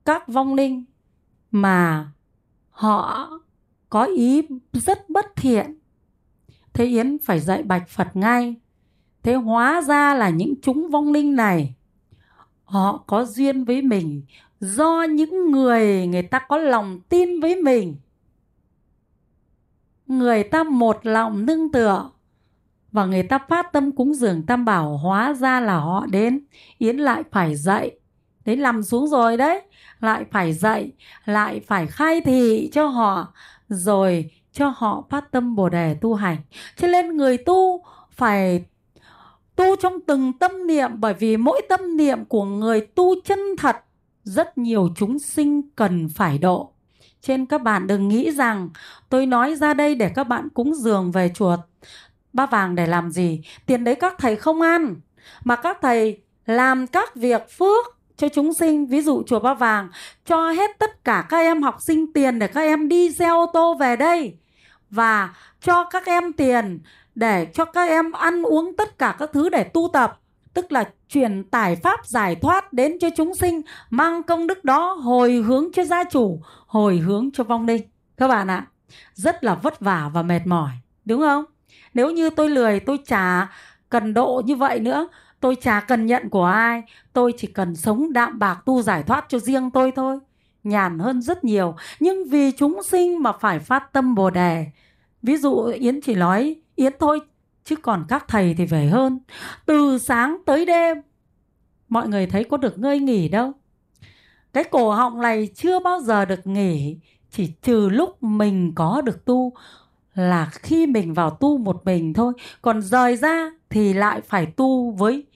các 0.05 0.29
vong 0.29 0.55
linh 0.55 0.85
mà 1.50 2.11
họ 2.71 3.31
có 3.90 4.04
ý 4.04 4.42
rất 4.73 5.11
bất 5.11 5.26
thiện. 5.37 5.78
Thế 6.73 6.85
yến 6.85 7.18
phải 7.18 7.40
dạy 7.40 7.62
bạch 7.62 7.88
phật 7.88 8.16
ngay. 8.16 8.54
Thế 9.23 9.35
hóa 9.35 9.82
ra 9.82 10.14
là 10.14 10.28
những 10.28 10.54
chúng 10.62 10.90
vong 10.90 11.12
linh 11.12 11.37
này, 11.37 11.75
họ 12.64 13.04
có 13.06 13.25
duyên 13.25 13.64
với 13.64 13.82
mình 13.82 14.23
do 14.61 15.02
những 15.02 15.50
người 15.50 16.06
người 16.06 16.23
ta 16.23 16.38
có 16.38 16.59
lòng 16.59 17.00
tin 17.09 17.40
với 17.40 17.56
mình. 17.56 17.97
Người 20.06 20.42
ta 20.42 20.62
một 20.62 21.06
lòng 21.06 21.47
nương 21.47 21.73
tựa 21.73 22.11
và 22.92 23.04
người 23.04 23.23
ta 23.23 23.38
phát 23.49 23.73
tâm 23.73 23.92
cúng 23.92 24.14
dường 24.14 24.47
tam 24.47 24.64
bảo 24.64 24.97
hóa 24.97 25.35
ra 25.35 25.61
là 25.61 25.76
họ 25.78 26.06
đến. 26.06 26.44
Yến 26.78 26.97
lại 26.97 27.23
phải 27.30 27.54
dạy. 27.54 27.90
Đấy, 28.44 28.56
nằm 28.56 28.82
xuống 28.82 29.09
rồi 29.09 29.37
đấy. 29.37 29.62
Lại 30.00 30.25
phải 30.30 30.52
dạy, 30.52 30.92
lại 31.25 31.61
phải 31.66 31.87
khai 31.87 32.20
thị 32.20 32.70
cho 32.73 32.87
họ 32.87 33.32
rồi 33.71 34.31
cho 34.53 34.75
họ 34.77 35.05
phát 35.11 35.33
tâm 35.33 35.57
bồ 35.57 35.69
đề 35.69 35.95
tu 36.00 36.15
hành. 36.15 36.37
Cho 36.77 36.89
nên 36.89 37.17
người 37.17 37.39
tu 37.39 37.85
phải 38.11 38.65
tu 39.57 39.77
trong 39.77 40.00
từng 40.07 40.33
tâm 40.33 40.67
niệm, 40.67 40.91
bởi 40.95 41.15
vì 41.15 41.37
mỗi 41.37 41.62
tâm 41.69 41.97
niệm 41.97 42.25
của 42.25 42.45
người 42.45 42.81
tu 42.81 43.15
chân 43.25 43.39
thật, 43.59 43.77
rất 44.25 44.59
nhiều 44.59 44.89
chúng 44.97 45.19
sinh 45.19 45.62
cần 45.77 46.09
phải 46.09 46.39
độ. 46.39 46.73
Trên 47.23 47.47
các 47.47 47.62
bạn 47.62 47.87
đừng 47.87 48.09
nghĩ 48.09 48.31
rằng 48.31 48.71
tôi 49.09 49.27
nói 49.27 49.55
ra 49.55 49.75
đây 49.75 49.95
để 49.95 50.09
các 50.09 50.25
bạn 50.25 50.49
cúng 50.55 50.75
dường 50.75 51.11
về 51.12 51.31
chùa 51.35 51.57
ba 52.33 52.47
vàng 52.47 52.75
để 52.75 52.87
làm 52.87 53.11
gì. 53.11 53.43
Tiền 53.67 53.85
đấy 53.85 53.95
các 53.95 54.15
thầy 54.19 54.37
không 54.37 54.61
ăn, 54.61 54.97
mà 55.45 55.57
các 55.57 55.79
thầy 55.83 56.21
làm 56.47 56.87
các 56.87 57.15
việc 57.15 57.50
phước 57.59 58.00
cho 58.21 58.29
chúng 58.29 58.53
sinh, 58.53 58.87
ví 58.87 59.00
dụ 59.00 59.23
chùa 59.27 59.41
ba 59.41 59.55
vàng, 59.55 59.89
cho 60.27 60.50
hết 60.50 60.71
tất 60.79 61.05
cả 61.05 61.27
các 61.29 61.39
em 61.39 61.62
học 61.62 61.77
sinh 61.81 62.12
tiền 62.12 62.39
để 62.39 62.47
các 62.47 62.61
em 62.61 62.89
đi 62.89 63.12
xe 63.12 63.29
ô 63.29 63.47
tô 63.53 63.75
về 63.75 63.97
đây. 63.97 64.37
Và 64.91 65.35
cho 65.61 65.85
các 65.85 66.07
em 66.07 66.33
tiền 66.33 66.81
để 67.15 67.47
cho 67.55 67.65
các 67.65 67.89
em 67.89 68.12
ăn 68.12 68.43
uống 68.43 68.77
tất 68.77 68.99
cả 68.99 69.17
các 69.19 69.31
thứ 69.33 69.49
để 69.49 69.65
tu 69.65 69.89
tập, 69.93 70.21
tức 70.55 70.73
là 70.73 70.85
truyền 71.09 71.45
tải 71.45 71.77
pháp 71.77 72.07
giải 72.07 72.35
thoát 72.37 72.73
đến 72.73 72.99
cho 73.00 73.09
chúng 73.17 73.35
sinh, 73.35 73.62
mang 73.91 74.23
công 74.23 74.47
đức 74.47 74.65
đó 74.65 74.93
hồi 74.93 75.33
hướng 75.33 75.73
cho 75.73 75.85
gia 75.85 76.05
chủ, 76.05 76.43
hồi 76.67 76.99
hướng 76.99 77.31
cho 77.33 77.45
vong 77.45 77.67
linh. 77.67 77.83
Các 78.17 78.29
bạn 78.29 78.50
ạ, 78.50 78.67
rất 79.15 79.45
là 79.45 79.55
vất 79.55 79.81
vả 79.81 80.11
và 80.12 80.23
mệt 80.23 80.41
mỏi, 80.45 80.71
đúng 81.05 81.21
không? 81.21 81.45
Nếu 81.95 82.11
như 82.11 82.31
tôi 82.31 82.49
lười, 82.49 82.81
tôi 82.81 82.99
chả 83.07 83.49
cần 83.89 84.15
độ 84.15 84.43
như 84.45 84.57
vậy 84.57 84.81
nữa 84.81 85.09
tôi 85.40 85.56
chả 85.56 85.80
cần 85.80 86.06
nhận 86.06 86.28
của 86.30 86.44
ai. 86.44 86.82
Tôi 87.12 87.35
chỉ 87.37 87.47
cần 87.47 87.76
sống 87.76 88.12
đạm 88.12 88.38
bạc 88.38 88.62
tu 88.64 88.82
giải 88.82 89.02
thoát 89.02 89.25
cho 89.28 89.38
riêng 89.38 89.70
tôi 89.70 89.92
thôi. 89.97 90.18
Nhàn 90.64 90.99
hơn 90.99 91.23
rất 91.23 91.44
nhiều. 91.44 91.75
Nhưng 92.00 92.25
vì 92.28 92.52
chúng 92.52 92.82
sinh 92.82 93.23
mà 93.23 93.32
phải 93.32 93.59
phát 93.59 93.92
tâm 93.92 94.14
bồ 94.14 94.30
đề. 94.30 94.66
Ví 95.23 95.37
dụ, 95.37 95.64
yến 95.64 96.00
chỉ 96.00 96.14
nói, 96.14 96.56
Yến 96.75 96.92
thôi, 96.99 97.20
chứ 97.64 97.76
còn 97.76 98.04
các 98.09 98.25
thầy 98.28 98.54
thì 98.54 98.66
phải 98.66 98.87
hơn. 98.87 99.18
Từ 99.66 99.99
sáng 99.99 100.38
tới 100.47 100.66
đêm, 100.66 100.99
mọi 101.88 102.09
người 102.09 102.26
thấy 102.26 102.44
có 102.44 102.56
được 102.56 102.78
ngơi 102.78 102.99
nghỉ 102.99 103.28
đâu. 103.28 103.52
Cái 104.52 104.64
cổ 104.64 104.90
họng 104.90 105.20
này 105.20 105.49
chưa 105.54 105.78
bao 105.78 106.00
giờ 106.00 106.25
được 106.25 106.47
nghỉ, 106.47 106.97
chỉ 107.30 107.52
trừ 107.62 107.88
lúc 107.88 108.23
mình 108.23 108.73
có 108.75 109.02
được 109.04 109.25
tu, 109.25 109.52
là 110.14 110.50
khi 110.52 110.87
mình 110.87 111.14
vào 111.14 111.30
tu 111.30 111.59
một 111.59 111.82
mình 111.85 112.14
thôi. 112.14 112.32
Còn 112.62 112.82
rời 112.82 113.16
ra 113.16 113.50
thì 113.70 113.92
lại 113.92 114.20
phải 114.20 114.47
tu 114.47 114.90
với 114.90 115.26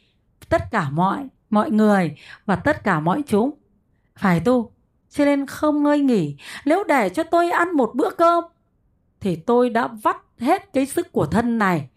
tất 0.49 0.63
cả 0.71 0.91
mọi 0.91 1.29
mọi 1.51 1.71
người 1.71 2.17
và 2.47 2.57
tất 2.57 2.85
cả 2.85 3.01
mọi 3.01 3.23
chúng. 3.27 3.51
Phải 4.17 4.41
tu, 4.41 4.73
cho 5.11 5.25
nên 5.25 5.47
không 5.47 5.83
ngơi 5.83 6.01
nghỉ. 6.01 6.37
Nếu 6.65 6.85
để 6.85 7.09
cho 7.09 7.23
tôi 7.23 7.51
ăn 7.51 7.77
một 7.77 7.91
bữa 7.95 8.11
cơm, 8.11 8.45
thì 9.21 9.37
tôi 9.37 9.71
đã 9.71 9.89
vắt 10.03 10.17
hết 10.39 10.73
cái 10.73 10.87
sức 10.87 11.13
của 11.13 11.27
thân 11.27 11.59
này. 11.59 11.89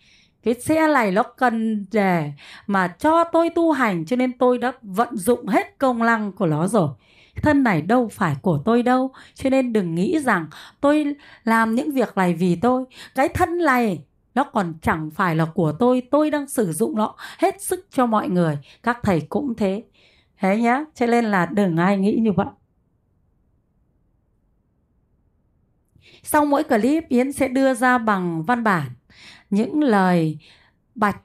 Cái 0.44 0.54
xe 0.54 0.88
này 0.88 1.12
nó 1.12 1.24
cần 1.24 1.86
để 1.92 2.32
mà 2.68 2.88
cho 2.88 3.24
tôi 3.24 3.50
tu 3.50 3.72
hành, 3.72 4.06
cho 4.06 4.16
nên 4.16 4.38
tôi 4.38 4.58
đã 4.58 4.72
vận 4.82 5.18
dụng 5.18 5.48
hết 5.48 5.78
công 5.78 6.00
năng 6.00 6.32
của 6.32 6.46
nó 6.46 6.68
rồi. 6.68 6.90
Thân 7.36 7.64
này 7.64 7.82
đâu 7.82 8.08
phải 8.08 8.36
của 8.42 8.62
tôi 8.66 8.84
đâu, 8.84 9.12
cho 9.34 9.50
nên 9.50 9.74
đừng 9.74 9.96
nghĩ 9.96 10.20
rằng 10.20 10.48
tôi 10.82 11.16
làm 11.44 11.76
những 11.76 11.92
việc 11.92 12.18
này 12.18 12.34
vì 12.34 12.56
tôi. 12.56 12.86
Cái 13.16 13.30
thân 13.30 13.58
này 13.58 14.04
nó 14.38 14.44
còn 14.44 14.74
chẳng 14.82 15.10
phải 15.12 15.36
là 15.36 15.46
của 15.46 15.72
tôi 15.80 16.02
tôi 16.12 16.32
đang 16.32 16.48
sử 16.48 16.72
dụng 16.74 16.96
nó 16.96 17.16
hết 17.38 17.62
sức 17.62 17.88
cho 17.92 18.06
mọi 18.06 18.30
người. 18.30 18.58
Các 18.84 19.00
thầy 19.04 19.22
cũng 19.22 19.56
thế. 19.56 19.84
Thế 20.40 20.58
nhá, 20.58 20.84
cho 20.96 21.06
nên 21.06 21.26
là 21.26 21.46
đừng 21.46 21.78
ai 21.78 21.98
nghĩ 21.98 22.18
như 22.22 22.32
vậy. 22.32 22.48
Sau 26.24 26.46
mỗi 26.46 26.64
clip, 26.64 27.04
yến 27.10 27.32
sẽ 27.32 27.48
đưa 27.48 27.74
ra 27.74 27.98
bằng 27.98 28.44
văn 28.44 28.64
bản. 28.64 28.90
Những 29.50 29.84
lời 29.84 30.38
bạch 30.96 31.22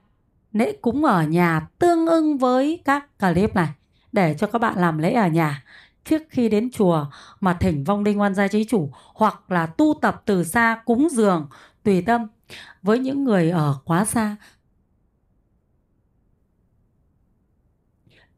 lễ 0.53 0.73
cúng 0.83 1.05
ở 1.05 1.23
nhà 1.23 1.61
tương 1.79 2.07
ưng 2.07 2.39
với 2.39 2.83
các 2.85 3.19
clip 3.19 3.55
này. 3.55 3.69
Để 4.13 4.35
cho 4.39 4.47
các 4.47 4.59
bạn 4.59 4.79
làm 4.79 4.99
lễ 4.99 5.13
ở 5.13 5.29
nhà. 5.29 5.65
Trước 6.05 6.23
khi 6.31 6.49
đến 6.49 6.71
chùa 6.71 7.07
mà 7.41 7.55
thỉnh 7.55 7.85
vong 7.85 8.05
linh 8.05 8.21
oan 8.21 8.35
gia 8.35 8.49
trí 8.49 8.65
chủ 8.65 8.91
hoặc 9.15 9.51
là 9.51 9.67
tu 9.67 9.95
tập 10.03 10.23
từ 10.25 10.45
xa 10.45 10.83
cúng 10.85 11.09
dường, 11.11 11.49
tùy 11.83 12.03
tâm 12.03 12.27
với 12.83 12.99
những 12.99 13.25
người 13.25 13.51
ở 13.51 13.79
quá 13.85 14.05
xa. 14.05 14.37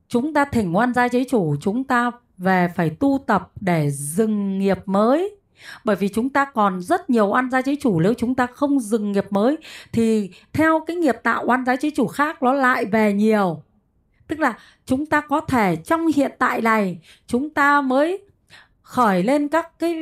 Chúng 0.09 0.35
ta 0.35 0.45
thỉnh 0.45 0.77
oan 0.77 0.95
gia 0.95 1.09
chế 1.09 1.25
chủ, 1.31 1.57
chúng 1.61 1.85
ta 1.85 2.11
về 2.39 2.69
phải 2.77 2.91
tu 2.91 3.25
tập 3.27 3.53
để 3.61 3.91
dừng 3.91 4.59
nghiệp 4.59 4.79
mới. 4.87 5.37
Bởi 5.85 5.97
vì 5.97 6.09
chúng 6.09 6.31
ta 6.31 6.45
còn 6.45 6.83
rất 6.83 7.11
nhiều 7.11 7.27
oan 7.27 7.51
gia 7.51 7.63
chế 7.63 7.77
chủ, 7.81 8.01
nếu 8.01 8.15
chúng 8.15 8.35
ta 8.35 8.47
không 8.47 8.81
dừng 8.81 9.13
nghiệp 9.13 9.27
mới 9.31 9.57
thì 9.93 10.31
theo 10.53 10.85
cái 10.87 10.97
nghiệp 10.97 11.17
tạo 11.23 11.45
oan 11.47 11.65
gia 11.65 11.77
chế 11.77 11.91
chủ 11.91 12.07
khác 12.07 12.43
nó 12.43 12.53
lại 12.53 12.85
về 12.85 13.13
nhiều. 13.13 13.63
Tức 14.27 14.39
là 14.39 14.59
chúng 14.87 15.07
ta 15.07 15.21
có 15.21 15.41
thể 15.41 15.77
trong 15.77 16.07
hiện 16.07 16.33
tại 16.39 16.61
này, 16.61 16.99
chúng 17.27 17.51
ta 17.51 17.81
mới 17.81 18.25
khởi 18.83 19.23
lên 19.23 19.49
các 19.49 19.79
cái 19.79 19.97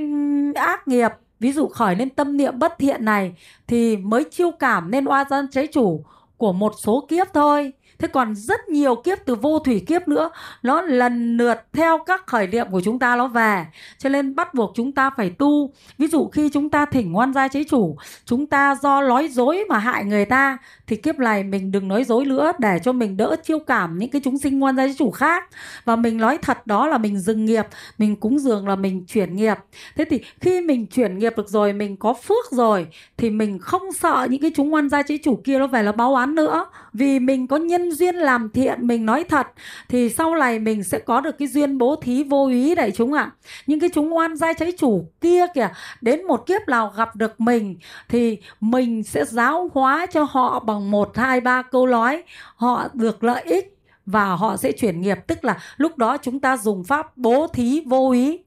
ác 0.55 0.89
nghiệp 0.89 1.11
ví 1.43 1.53
dụ 1.53 1.69
khởi 1.69 1.97
lên 1.97 2.11
tâm 2.11 2.37
niệm 2.37 2.59
bất 2.59 2.79
thiện 2.79 3.05
này 3.05 3.35
thì 3.67 3.97
mới 3.97 4.25
chiêu 4.31 4.51
cảm 4.51 4.91
nên 4.91 5.05
oan 5.05 5.27
dân 5.31 5.49
chế 5.51 5.67
chủ 5.67 6.05
của 6.37 6.53
một 6.53 6.73
số 6.79 7.07
kiếp 7.09 7.27
thôi 7.35 7.73
thế 8.03 8.09
còn 8.09 8.35
rất 8.35 8.69
nhiều 8.69 8.95
kiếp 8.95 9.19
từ 9.25 9.35
vô 9.35 9.59
thủy 9.59 9.85
kiếp 9.87 10.09
nữa, 10.09 10.31
nó 10.63 10.83
lần 10.83 11.37
lượt 11.37 11.59
theo 11.73 11.99
các 12.07 12.27
khởi 12.27 12.47
niệm 12.47 12.67
của 12.71 12.81
chúng 12.81 12.99
ta 12.99 13.17
nó 13.17 13.29
về. 13.29 13.67
Cho 13.99 14.09
nên 14.09 14.35
bắt 14.35 14.55
buộc 14.55 14.73
chúng 14.75 14.93
ta 14.93 15.11
phải 15.17 15.31
tu. 15.31 15.73
Ví 15.99 16.07
dụ 16.07 16.29
khi 16.29 16.51
chúng 16.53 16.71
ta 16.71 16.87
thỉnh 16.87 17.13
ngoan 17.13 17.33
gia 17.33 17.49
chế 17.49 17.65
chủ, 17.65 17.97
chúng 18.25 18.47
ta 18.47 18.77
do 18.83 19.03
nói 19.03 19.29
dối 19.29 19.65
mà 19.69 19.79
hại 19.79 20.05
người 20.05 20.25
ta, 20.25 20.59
thì 20.87 20.97
kiếp 20.97 21.19
này 21.19 21.45
mình 21.45 21.73
đừng 21.73 21.89
nói 21.89 22.05
dối 22.05 22.25
nữa, 22.25 22.53
để 22.59 22.79
cho 22.83 22.93
mình 22.93 23.17
đỡ 23.17 23.37
chiêu 23.43 23.59
cảm 23.59 23.99
những 23.99 24.11
cái 24.11 24.23
chúng 24.25 24.39
sinh 24.39 24.59
ngoan 24.59 24.77
gia 24.77 24.87
chế 24.87 24.95
chủ 24.99 25.11
khác. 25.11 25.45
Và 25.85 25.97
mình 25.97 26.17
nói 26.17 26.39
thật 26.43 26.67
đó 26.67 26.87
là 26.87 26.99
mình 26.99 27.19
dừng 27.19 27.45
nghiệp, 27.45 27.67
mình 27.99 28.17
cúng 28.17 28.39
dường 28.39 28.69
là 28.69 28.77
mình 28.77 29.05
chuyển 29.07 29.37
nghiệp. 29.37 29.57
Thế 29.97 30.05
thì 30.11 30.21
khi 30.41 30.61
mình 30.61 30.87
chuyển 30.87 31.19
nghiệp 31.19 31.33
được 31.37 31.49
rồi, 31.49 31.73
mình 31.73 31.97
có 31.97 32.13
phước 32.13 32.51
rồi, 32.51 32.87
thì 33.17 33.31
mình 33.31 33.59
không 33.59 33.93
sợ 33.93 34.27
những 34.31 34.43
cái 34.43 34.51
chúng 34.55 34.71
ngoan 34.71 34.89
gia 34.89 35.03
chế 35.03 35.19
chủ 35.25 35.41
kia 35.45 35.59
nó 35.59 35.67
về 35.67 35.83
là 35.83 35.93
báo 35.93 36.15
án 36.15 36.35
nữa. 36.35 36.67
Vì 36.93 37.19
mình 37.19 37.47
có 37.47 37.57
nhân 37.57 37.92
duyên 37.93 38.15
làm 38.15 38.51
thiện, 38.51 38.87
mình 38.87 39.07
nói 39.07 39.25
thật, 39.29 39.47
thì 39.89 40.09
sau 40.09 40.35
này 40.35 40.59
mình 40.59 40.85
sẽ 40.85 40.99
có 40.99 41.21
được 41.21 41.39
cái 41.39 41.49
duyên 41.49 41.79
bố 41.79 41.97
thí 41.97 42.25
vô 42.25 42.49
ý 42.49 42.75
đại 42.75 42.91
chúng 42.91 43.13
ạ. 43.13 43.23
À. 43.23 43.33
những 43.67 43.81
cái 43.81 43.91
chúng 43.95 44.17
oan 44.17 44.37
gia 44.37 44.53
cháy 44.53 44.73
chủ 44.79 45.09
kia 45.21 45.47
kìa, 45.55 45.69
đến 46.01 46.25
một 46.25 46.47
kiếp 46.47 46.69
nào 46.69 46.93
gặp 46.97 47.17
được 47.17 47.41
mình, 47.41 47.77
thì 48.09 48.39
mình 48.61 49.03
sẽ 49.03 49.25
giáo 49.25 49.71
hóa 49.75 50.07
cho 50.07 50.27
họ 50.31 50.61
bằng 50.61 50.91
một, 50.91 51.17
hai, 51.17 51.41
ba 51.41 51.63
câu 51.63 51.87
nói. 51.87 52.23
Họ 52.57 52.89
được 52.93 53.25
lợi 53.25 53.43
ích 53.43 53.79
và 54.07 54.25
họ 54.25 54.57
sẽ 54.57 54.73
chuyển 54.73 55.01
nghiệp. 55.01 55.19
Tức 55.27 55.45
là 55.45 55.59
lúc 55.77 55.99
đó 55.99 56.17
chúng 56.17 56.41
ta 56.41 56.57
dùng 56.57 56.85
pháp 56.85 57.17
bố 57.17 57.47
thí 57.47 57.83
vô 57.87 58.11
ý. 58.11 58.39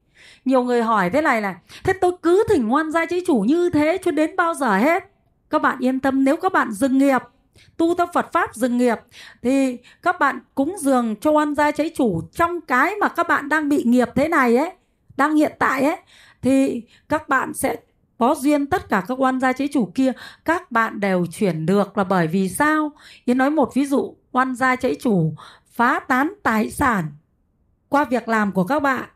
Nhiều 0.44 0.62
người 0.62 0.82
hỏi 0.82 1.10
thế 1.10 1.22
này 1.22 1.42
là, 1.42 1.54
thế 1.84 1.92
tôi 1.92 2.12
cứ 2.22 2.44
thỉnh 2.48 2.68
ngoan 2.68 2.90
gia 2.90 3.06
chế 3.06 3.20
chủ 3.26 3.36
như 3.36 3.70
thế 3.70 3.98
cho 4.04 4.10
đến 4.10 4.36
bao 4.36 4.54
giờ 4.54 4.76
hết? 4.76 5.04
Các 5.50 5.62
bạn 5.62 5.78
yên 5.80 6.00
tâm, 6.00 6.24
nếu 6.24 6.36
các 6.36 6.52
bạn 6.52 6.72
dừng 6.72 6.98
nghiệp 6.98 7.22
tu 7.76 7.94
theo 7.94 8.06
Phật 8.14 8.32
pháp 8.32 8.54
dừng 8.54 8.78
nghiệp, 8.78 8.98
thì 9.42 9.78
các 10.02 10.20
bạn 10.20 10.40
cúng 10.54 10.76
dường 10.80 11.16
cho 11.20 11.30
oan 11.30 11.54
gia 11.54 11.70
cháy 11.70 11.90
chủ 11.96 12.22
trong 12.32 12.60
cái 12.60 12.94
mà 13.00 13.08
các 13.08 13.28
bạn 13.28 13.48
đang 13.48 13.68
bị 13.68 13.84
nghiệp 13.84 14.08
thế 14.14 14.28
này 14.28 14.56
ấy, 14.56 14.70
đang 15.16 15.34
hiện 15.34 15.52
tại 15.58 15.82
ấy, 15.82 15.96
thì 16.42 16.82
các 17.08 17.28
bạn 17.28 17.54
sẽ 17.54 17.76
có 18.18 18.34
duyên 18.34 18.66
tất 18.66 18.88
cả 18.88 19.02
các 19.08 19.20
oan 19.20 19.40
gia 19.40 19.52
chế 19.52 19.68
chủ 19.72 19.92
kia. 19.94 20.12
Các 20.44 20.70
bạn 20.70 21.00
đều 21.00 21.26
chuyển 21.26 21.66
được 21.66 21.98
là 21.98 22.04
bởi 22.04 22.26
vì 22.26 22.48
sao? 22.48 22.92
Yến 23.24 23.38
nói 23.38 23.50
một 23.50 23.74
ví 23.74 23.86
dụ, 23.86 24.16
oan 24.32 24.54
gia 24.54 24.76
chế 24.76 24.94
chủ 24.94 25.34
phá 25.66 25.98
tán 25.98 26.32
tài 26.42 26.70
sản 26.70 27.04
qua 27.88 28.04
việc 28.04 28.28
làm 28.28 28.52
của 28.52 28.64
các 28.64 28.82
bạn, 28.82 29.08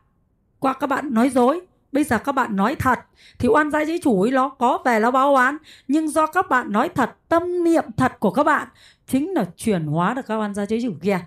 qua 0.59 0.73
các 0.73 0.87
bạn 0.87 1.13
nói 1.13 1.29
dối 1.29 1.61
bây 1.91 2.03
giờ 2.03 2.17
các 2.19 2.31
bạn 2.31 2.55
nói 2.55 2.75
thật, 2.75 2.99
thì 3.39 3.47
oan 3.47 3.71
gia 3.71 3.85
chế 3.85 3.99
chủ 4.03 4.21
ấy 4.21 4.31
nó 4.31 4.49
có 4.49 4.79
về 4.85 4.99
nó 4.99 5.11
báo 5.11 5.35
oán, 5.35 5.57
nhưng 5.87 6.07
do 6.07 6.27
các 6.27 6.49
bạn 6.49 6.71
nói 6.71 6.89
thật, 6.89 7.15
tâm 7.29 7.63
niệm 7.63 7.83
thật 7.97 8.19
của 8.19 8.31
các 8.31 8.43
bạn, 8.43 8.67
chính 9.07 9.33
là 9.33 9.45
chuyển 9.57 9.85
hóa 9.85 10.13
được 10.13 10.21
các 10.27 10.35
oan 10.35 10.53
gia 10.53 10.65
chế 10.65 10.79
chủ 10.81 10.93
kia 11.01 11.19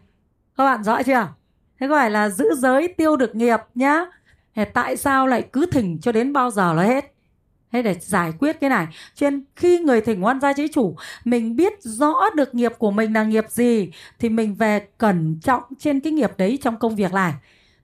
các 0.56 0.64
bạn 0.64 0.84
rõ 0.84 1.02
chưa? 1.02 1.28
Thế 1.80 1.86
gọi 1.86 2.10
là 2.10 2.28
giữ 2.28 2.54
giới 2.56 2.88
tiêu 2.88 3.16
được 3.16 3.36
nghiệp 3.36 3.60
nhá? 3.74 4.04
Thế 4.54 4.64
tại 4.64 4.96
sao 4.96 5.26
lại 5.26 5.48
cứ 5.52 5.66
thỉnh 5.66 5.98
cho 6.02 6.12
đến 6.12 6.32
bao 6.32 6.50
giờ 6.50 6.72
là 6.72 6.82
hết? 6.82 7.14
Thế 7.72 7.82
để 7.82 7.96
giải 8.00 8.32
quyết 8.38 8.60
cái 8.60 8.70
này. 8.70 8.86
Cho 9.14 9.30
nên 9.30 9.44
khi 9.56 9.78
người 9.78 10.00
thỉnh 10.00 10.24
oan 10.24 10.40
gia 10.40 10.52
chế 10.52 10.68
chủ, 10.68 10.96
mình 11.24 11.56
biết 11.56 11.72
rõ 11.80 12.14
được 12.34 12.54
nghiệp 12.54 12.72
của 12.78 12.90
mình 12.90 13.12
là 13.12 13.22
nghiệp 13.22 13.44
gì, 13.48 13.90
thì 14.18 14.28
mình 14.28 14.54
về 14.54 14.86
cẩn 14.98 15.38
trọng 15.42 15.62
trên 15.78 16.00
cái 16.00 16.12
nghiệp 16.12 16.30
đấy 16.36 16.58
trong 16.62 16.78
công 16.78 16.96
việc 16.96 17.12
này 17.12 17.32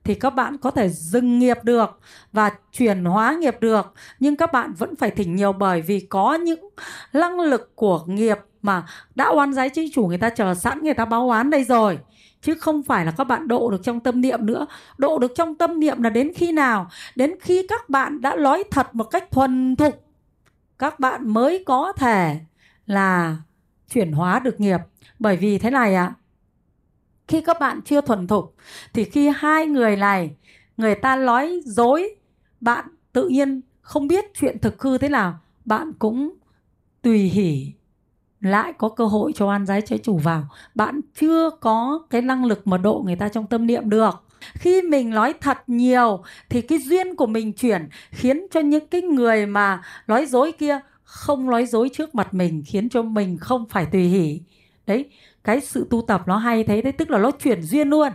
thì 0.05 0.15
các 0.15 0.31
bạn 0.31 0.59
có 0.59 0.71
thể 0.71 0.89
dừng 0.89 1.39
nghiệp 1.39 1.57
được 1.63 2.01
và 2.33 2.51
chuyển 2.73 3.05
hóa 3.05 3.37
nghiệp 3.41 3.57
được. 3.61 3.95
Nhưng 4.21 4.37
các 4.37 4.53
bạn 4.53 4.73
vẫn 4.73 4.97
phải 4.97 5.11
thỉnh 5.11 5.37
nhiều 5.37 5.53
bởi 5.53 5.83
vì 5.83 6.01
có 6.01 6.35
những 6.35 6.69
năng 7.13 7.41
lực 7.41 7.77
của 7.77 8.05
nghiệp 8.07 8.39
mà 8.63 8.87
đã 9.15 9.31
oan 9.31 9.53
giấy 9.53 9.69
chính 9.69 9.93
chủ 9.93 10.07
người 10.07 10.19
ta 10.19 10.31
chờ 10.31 10.55
sẵn 10.55 10.83
người 10.83 10.95
ta 10.95 11.05
báo 11.05 11.29
oán 11.29 11.51
đây 11.51 11.65
rồi. 11.65 11.99
Chứ 12.43 12.55
không 12.55 12.83
phải 12.83 13.05
là 13.05 13.11
các 13.11 13.25
bạn 13.25 13.49
độ 13.49 13.71
được 13.71 13.83
trong 13.83 14.01
tâm 14.01 14.21
niệm 14.21 14.47
nữa. 14.47 14.67
Độ 14.99 15.19
được 15.19 15.33
trong 15.37 15.55
tâm 15.55 15.81
niệm 15.81 16.03
là 16.03 16.11
đến 16.11 16.33
khi 16.37 16.53
nào? 16.53 16.91
Đến 17.17 17.35
khi 17.41 17.67
các 17.69 17.89
bạn 17.91 18.21
đã 18.21 18.37
nói 18.37 18.65
thật 18.71 18.95
một 18.95 19.05
cách 19.05 19.31
thuần 19.31 19.77
thục 19.77 20.11
các 20.81 21.01
bạn 21.01 21.29
mới 21.29 21.65
có 21.67 21.93
thể 21.93 22.41
là 22.87 23.37
chuyển 23.91 24.13
hóa 24.13 24.39
được 24.39 24.61
nghiệp. 24.61 24.81
Bởi 25.19 25.37
vì 25.37 25.59
thế 25.59 25.71
này 25.71 25.95
ạ 25.95 26.05
à, 26.05 26.15
khi 27.31 27.41
các 27.41 27.61
bạn 27.61 27.81
chưa 27.85 28.01
thuần 28.01 28.27
thục, 28.27 28.55
thì 28.93 29.05
khi 29.05 29.31
hai 29.37 29.67
người 29.67 29.97
này, 29.97 30.31
người 30.77 30.95
ta 30.95 31.17
nói 31.17 31.61
dối, 31.65 32.15
bạn 32.61 32.85
tự 33.13 33.29
nhiên 33.29 33.61
không 33.81 34.07
biết 34.09 34.25
chuyện 34.35 34.59
thực 34.59 34.83
hư 34.83 34.99
thế 34.99 35.09
nào, 35.09 35.39
bạn 35.65 35.93
cũng 35.99 36.35
tùy 37.03 37.19
hỉ 37.19 37.73
lại 38.41 38.73
có 38.79 38.89
cơ 38.89 39.05
hội 39.05 39.33
cho 39.35 39.51
an 39.51 39.67
giái 39.67 39.81
trái 39.81 39.99
chủ 39.99 40.19
vào. 40.19 40.45
Bạn 40.75 41.01
chưa 41.21 41.51
có 41.61 42.03
cái 42.11 42.23
năng 42.23 42.45
lực 42.45 42.67
mà 42.67 42.79
độ 42.79 43.03
người 43.07 43.17
ta 43.17 43.29
trong 43.29 43.47
tâm 43.47 43.67
niệm 43.67 43.91
được. 43.91 44.25
Khi 44.55 44.83
mình 44.83 45.11
nói 45.11 45.35
thật 45.41 45.59
nhiều, 45.67 46.23
thì 46.49 46.61
cái 46.61 46.79
duyên 46.79 47.17
của 47.17 47.27
mình 47.27 47.53
chuyển, 47.53 47.89
khiến 48.11 48.47
cho 48.51 48.61
những 48.61 48.87
cái 48.87 49.03
người 49.03 49.47
mà 49.47 49.83
nói 50.07 50.27
dối 50.27 50.53
kia 50.53 50.81
không 51.03 51.51
nói 51.51 51.67
dối 51.67 51.91
trước 51.93 52.15
mặt 52.15 52.35
mình, 52.35 52.63
khiến 52.67 52.89
cho 52.89 53.03
mình 53.03 53.39
không 53.39 53.69
phải 53.69 53.87
tùy 53.87 54.03
hỉ. 54.03 54.41
Đấy 54.87 55.11
cái 55.45 55.61
sự 55.61 55.87
tu 55.91 56.03
tập 56.03 56.23
nó 56.27 56.37
hay 56.37 56.65
thế 56.65 56.83
đấy, 56.83 56.93
tức 56.93 57.11
là 57.11 57.19
nó 57.19 57.31
chuyển 57.31 57.63
duyên 57.63 57.91
luôn. 57.91 58.13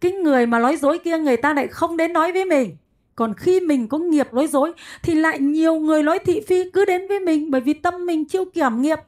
Cái 0.00 0.12
người 0.12 0.46
mà 0.46 0.58
nói 0.58 0.76
dối 0.76 0.98
kia, 0.98 1.18
người 1.18 1.36
ta 1.36 1.54
lại 1.54 1.68
không 1.68 1.96
đến 1.96 2.12
nói 2.12 2.32
với 2.32 2.44
mình. 2.44 2.76
Còn 3.14 3.34
khi 3.34 3.60
mình 3.60 3.88
có 3.88 3.98
nghiệp 3.98 4.32
nói 4.32 4.46
dối, 4.46 4.72
thì 5.02 5.14
lại 5.14 5.38
nhiều 5.38 5.74
người 5.74 6.02
nói 6.02 6.18
thị 6.18 6.40
phi 6.46 6.70
cứ 6.70 6.84
đến 6.84 7.08
với 7.08 7.20
mình, 7.20 7.50
bởi 7.50 7.60
vì 7.60 7.72
tâm 7.72 8.06
mình 8.06 8.24
chiêu 8.24 8.44
kiểm 8.44 8.82
nghiệp 8.82 8.98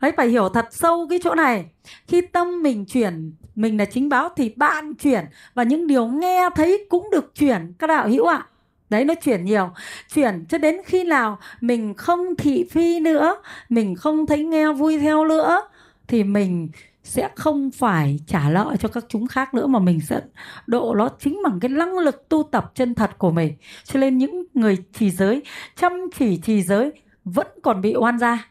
ấy 0.00 0.12
phải 0.12 0.28
hiểu 0.28 0.48
thật 0.48 0.66
sâu 0.70 1.06
cái 1.10 1.18
chỗ 1.24 1.34
này. 1.34 1.64
Khi 2.06 2.20
tâm 2.20 2.62
mình 2.62 2.84
chuyển, 2.84 3.32
mình 3.54 3.78
là 3.78 3.84
chính 3.84 4.08
báo, 4.08 4.28
thì 4.36 4.52
bạn 4.56 4.94
chuyển. 4.94 5.24
Và 5.54 5.62
những 5.62 5.86
điều 5.86 6.06
nghe 6.06 6.48
thấy 6.54 6.86
cũng 6.88 7.10
được 7.10 7.34
chuyển, 7.34 7.72
các 7.78 7.86
đạo 7.86 8.08
hữu 8.08 8.26
ạ. 8.26 8.36
À. 8.36 8.46
đấy, 8.90 9.04
nó 9.04 9.14
chuyển 9.14 9.44
nhiều. 9.44 9.70
Chuyển 10.14 10.44
cho 10.48 10.58
đến 10.58 10.76
khi 10.86 11.04
nào 11.04 11.38
mình 11.60 11.94
không 11.94 12.36
thị 12.36 12.64
phi 12.70 13.00
nữa, 13.00 13.42
mình 13.68 13.94
không 13.94 14.26
thấy 14.26 14.44
nghe 14.44 14.72
vui 14.72 14.98
theo 14.98 15.24
nữa 15.24 15.68
thì 16.08 16.24
mình 16.24 16.68
sẽ 17.02 17.28
không 17.36 17.70
phải 17.70 18.18
trả 18.26 18.50
lợi 18.50 18.76
cho 18.76 18.88
các 18.88 19.04
chúng 19.08 19.26
khác 19.26 19.54
nữa, 19.54 19.66
mà 19.66 19.78
mình 19.78 20.00
sẽ 20.00 20.20
độ 20.66 20.94
nó 20.94 21.08
chính 21.18 21.40
bằng 21.44 21.60
cái 21.60 21.68
năng 21.68 21.98
lực 21.98 22.28
tu 22.28 22.42
tập 22.42 22.72
chân 22.74 22.94
thật 22.94 23.18
của 23.18 23.30
mình. 23.30 23.54
Cho 23.84 24.00
nên 24.00 24.18
những 24.18 24.44
người 24.54 24.76
trì 24.92 25.10
giới, 25.10 25.42
chăm 25.76 25.92
chỉ 26.18 26.36
trì 26.36 26.62
giới 26.62 26.92
vẫn 27.24 27.46
còn 27.62 27.80
bị 27.80 27.94
oan 27.96 28.18
gia. 28.18 28.50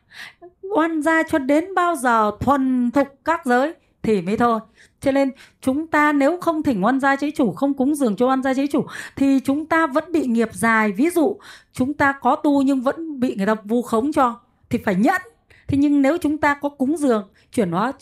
Oan 0.76 1.02
gia 1.02 1.24
cho 1.24 1.38
đến 1.38 1.76
bao 1.76 1.96
giờ 1.96 2.32
thuần 2.40 2.92
thục 2.92 3.08
các 3.26 3.46
giới 3.46 3.74
thì 4.04 4.22
mới 4.22 4.38
thôi. 4.38 4.60
Cho 5.02 5.12
nên 5.12 5.32
chúng 5.62 5.88
ta 5.88 6.14
nếu 6.14 6.38
không 6.42 6.64
thỉnh 6.64 6.86
oan 6.86 7.00
gia 7.00 7.16
chế 7.16 7.32
chủ, 7.32 7.52
không 7.52 7.74
cúng 7.74 7.96
dường 7.96 8.16
cho 8.16 8.28
oan 8.28 8.44
gia 8.44 8.54
chế 8.54 8.68
chủ, 8.68 8.86
thì 9.16 9.40
chúng 9.40 9.66
ta 9.66 9.88
vẫn 9.88 10.12
bị 10.12 10.28
nghiệp 10.28 10.50
dài. 10.54 10.92
Ví 10.92 11.10
dụ, 11.10 11.38
chúng 11.74 11.94
ta 11.94 12.14
có 12.22 12.36
tu 12.36 12.62
nhưng 12.62 12.82
vẫn 12.82 13.20
bị 13.20 13.36
người 13.36 13.46
ta 13.46 13.56
vu 13.64 13.82
khống 13.82 14.14
cho, 14.14 14.40
thì 14.70 14.80
phải 14.86 14.96
nhận 14.96 15.22
thế 15.68 15.78
nhưng 15.78 16.02
nếu 16.02 16.18
chúng 16.18 16.38
ta 16.38 16.54
có 16.54 16.70
cúng 16.70 16.98
dường, 16.98 17.30
chuyển 17.52 17.72
hóa 17.72 17.94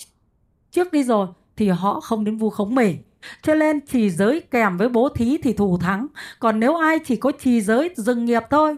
trước 0.71 0.91
đi 0.91 1.03
rồi, 1.03 1.27
thì 1.55 1.69
họ 1.69 1.99
không 1.99 2.23
đến 2.23 2.37
vu 2.37 2.49
khống 2.49 2.75
mình. 2.75 2.97
Cho 3.41 3.55
nên 3.55 3.85
trì 3.87 4.09
giới 4.09 4.41
kèm 4.51 4.77
với 4.77 4.89
bố 4.89 5.09
thí 5.09 5.37
thì 5.37 5.53
thù 5.53 5.77
thắng. 5.77 6.07
Còn 6.39 6.59
nếu 6.59 6.75
ai 6.75 6.99
chỉ 7.05 7.15
có 7.15 7.31
trì 7.39 7.61
giới 7.61 7.93
dừng 7.97 8.25
nghiệp 8.25 8.43
thôi, 8.49 8.75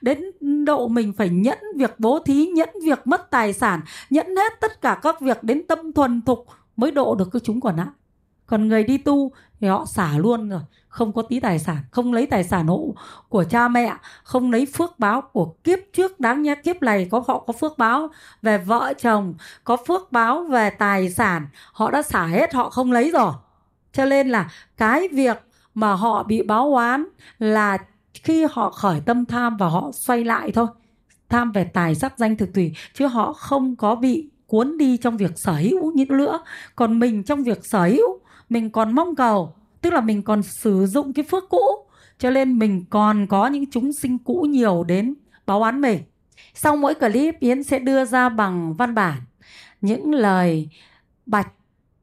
đến 0.00 0.20
độ 0.64 0.88
mình 0.88 1.12
phải 1.12 1.28
nhẫn 1.28 1.58
việc 1.76 1.94
bố 1.98 2.18
thí, 2.18 2.46
nhẫn 2.46 2.68
việc 2.84 3.06
mất 3.06 3.30
tài 3.30 3.52
sản, 3.52 3.80
nhẫn 4.10 4.36
hết 4.36 4.52
tất 4.60 4.80
cả 4.80 4.98
các 5.02 5.20
việc 5.20 5.42
đến 5.42 5.62
tâm 5.66 5.92
thuần 5.92 6.22
thục 6.22 6.46
mới 6.76 6.90
độ 6.90 7.14
được 7.14 7.28
cái 7.32 7.40
chúng 7.40 7.60
còn 7.60 7.76
ạ 7.80 7.92
còn 8.50 8.68
người 8.68 8.84
đi 8.84 8.98
tu 8.98 9.32
thì 9.60 9.66
họ 9.66 9.86
xả 9.86 10.18
luôn 10.18 10.48
rồi 10.48 10.60
không 10.90 11.12
có 11.12 11.22
tí 11.22 11.40
tài 11.40 11.58
sản, 11.58 11.76
không 11.90 12.12
lấy 12.12 12.26
tài 12.26 12.44
sản 12.44 12.66
hộ 12.66 12.94
của 13.28 13.44
cha 13.44 13.68
mẹ, 13.68 13.94
không 14.22 14.50
lấy 14.50 14.66
phước 14.66 14.98
báo 14.98 15.20
của 15.20 15.54
kiếp 15.64 15.78
trước 15.92 16.20
đáng 16.20 16.42
nhẽ 16.42 16.54
kiếp 16.54 16.82
này 16.82 17.08
có 17.10 17.24
họ 17.28 17.38
có 17.38 17.52
phước 17.52 17.78
báo 17.78 18.08
về 18.42 18.58
vợ 18.58 18.92
chồng, 18.98 19.34
có 19.64 19.76
phước 19.86 20.12
báo 20.12 20.44
về 20.44 20.70
tài 20.70 21.10
sản. 21.10 21.46
Họ 21.72 21.90
đã 21.90 22.02
xả 22.02 22.26
hết, 22.26 22.54
họ 22.54 22.70
không 22.70 22.92
lấy 22.92 23.10
rồi. 23.10 23.32
Cho 23.92 24.04
nên 24.04 24.28
là 24.28 24.50
cái 24.76 25.08
việc 25.08 25.36
mà 25.74 25.92
họ 25.92 26.22
bị 26.22 26.42
báo 26.42 26.74
oán 26.74 27.04
là 27.38 27.78
khi 28.14 28.46
họ 28.50 28.70
khởi 28.70 29.00
tâm 29.06 29.24
tham 29.24 29.56
và 29.56 29.68
họ 29.68 29.90
xoay 29.92 30.24
lại 30.24 30.52
thôi. 30.52 30.66
Tham 31.28 31.52
về 31.52 31.64
tài 31.64 31.94
sắc 31.94 32.18
danh 32.18 32.36
thực 32.36 32.54
tùy, 32.54 32.74
chứ 32.94 33.06
họ 33.06 33.32
không 33.32 33.76
có 33.76 33.94
bị 33.94 34.30
cuốn 34.46 34.78
đi 34.78 34.96
trong 34.96 35.16
việc 35.16 35.32
sở 35.36 35.52
hữu 35.52 35.92
như 35.92 36.04
nữa 36.08 36.40
còn 36.76 36.98
mình 36.98 37.22
trong 37.22 37.42
việc 37.42 37.66
sở 37.66 37.84
hữu, 37.84 38.20
mình 38.48 38.70
còn 38.70 38.94
mong 38.94 39.14
cầu 39.14 39.54
tức 39.80 39.92
là 39.92 40.00
mình 40.00 40.22
còn 40.22 40.42
sử 40.42 40.86
dụng 40.86 41.12
cái 41.12 41.24
phước 41.30 41.48
cũ, 41.48 41.62
cho 42.18 42.30
nên 42.30 42.58
mình 42.58 42.84
còn 42.90 43.26
có 43.26 43.46
những 43.46 43.70
chúng 43.70 43.92
sinh 43.92 44.18
cũ 44.18 44.46
nhiều 44.50 44.84
đến 44.84 45.14
báo 45.46 45.62
án 45.62 45.80
mình. 45.80 46.02
Sau 46.54 46.76
mỗi 46.76 46.94
clip, 46.94 47.40
yến 47.40 47.62
sẽ 47.62 47.78
đưa 47.78 48.04
ra 48.04 48.28
bằng 48.28 48.74
văn 48.74 48.94
bản, 48.94 49.16
những 49.80 50.14
lời 50.14 50.68
bạch 51.26 51.52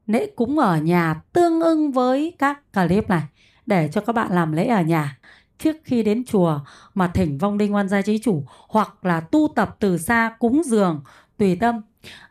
lễ 0.06 0.30
cúng 0.36 0.58
ở 0.58 0.76
nhà 0.76 1.14
tương 1.32 1.60
ưng 1.60 1.92
với 1.92 2.34
các 2.38 2.72
clip 2.72 3.08
này, 3.08 3.22
để 3.66 3.88
cho 3.92 4.00
các 4.00 4.12
bạn 4.12 4.32
làm 4.32 4.52
lễ 4.52 4.66
ở 4.66 4.82
nhà. 4.82 5.18
Trước 5.58 5.76
khi 5.84 6.02
đến 6.02 6.24
chùa 6.24 6.60
mà 6.94 7.08
thỉnh 7.08 7.38
vong 7.38 7.58
linh 7.58 7.74
oan 7.74 7.88
gia 7.88 8.02
chế 8.02 8.18
chủ, 8.22 8.44
hoặc 8.68 9.04
là 9.04 9.20
tu 9.20 9.48
tập 9.54 9.76
từ 9.80 9.98
xa 9.98 10.32
cúng 10.38 10.62
dường 10.64 11.00
tùy 11.36 11.56
tâm 11.56 11.80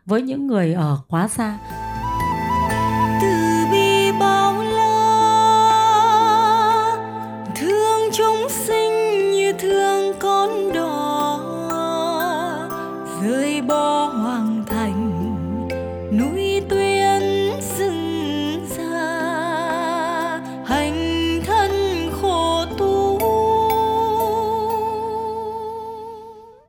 với 0.05 0.21
những 0.21 0.47
người 0.47 0.73
ở 0.73 0.97
quá 1.07 1.27
xa. 1.27 1.57
Từ 3.21 3.46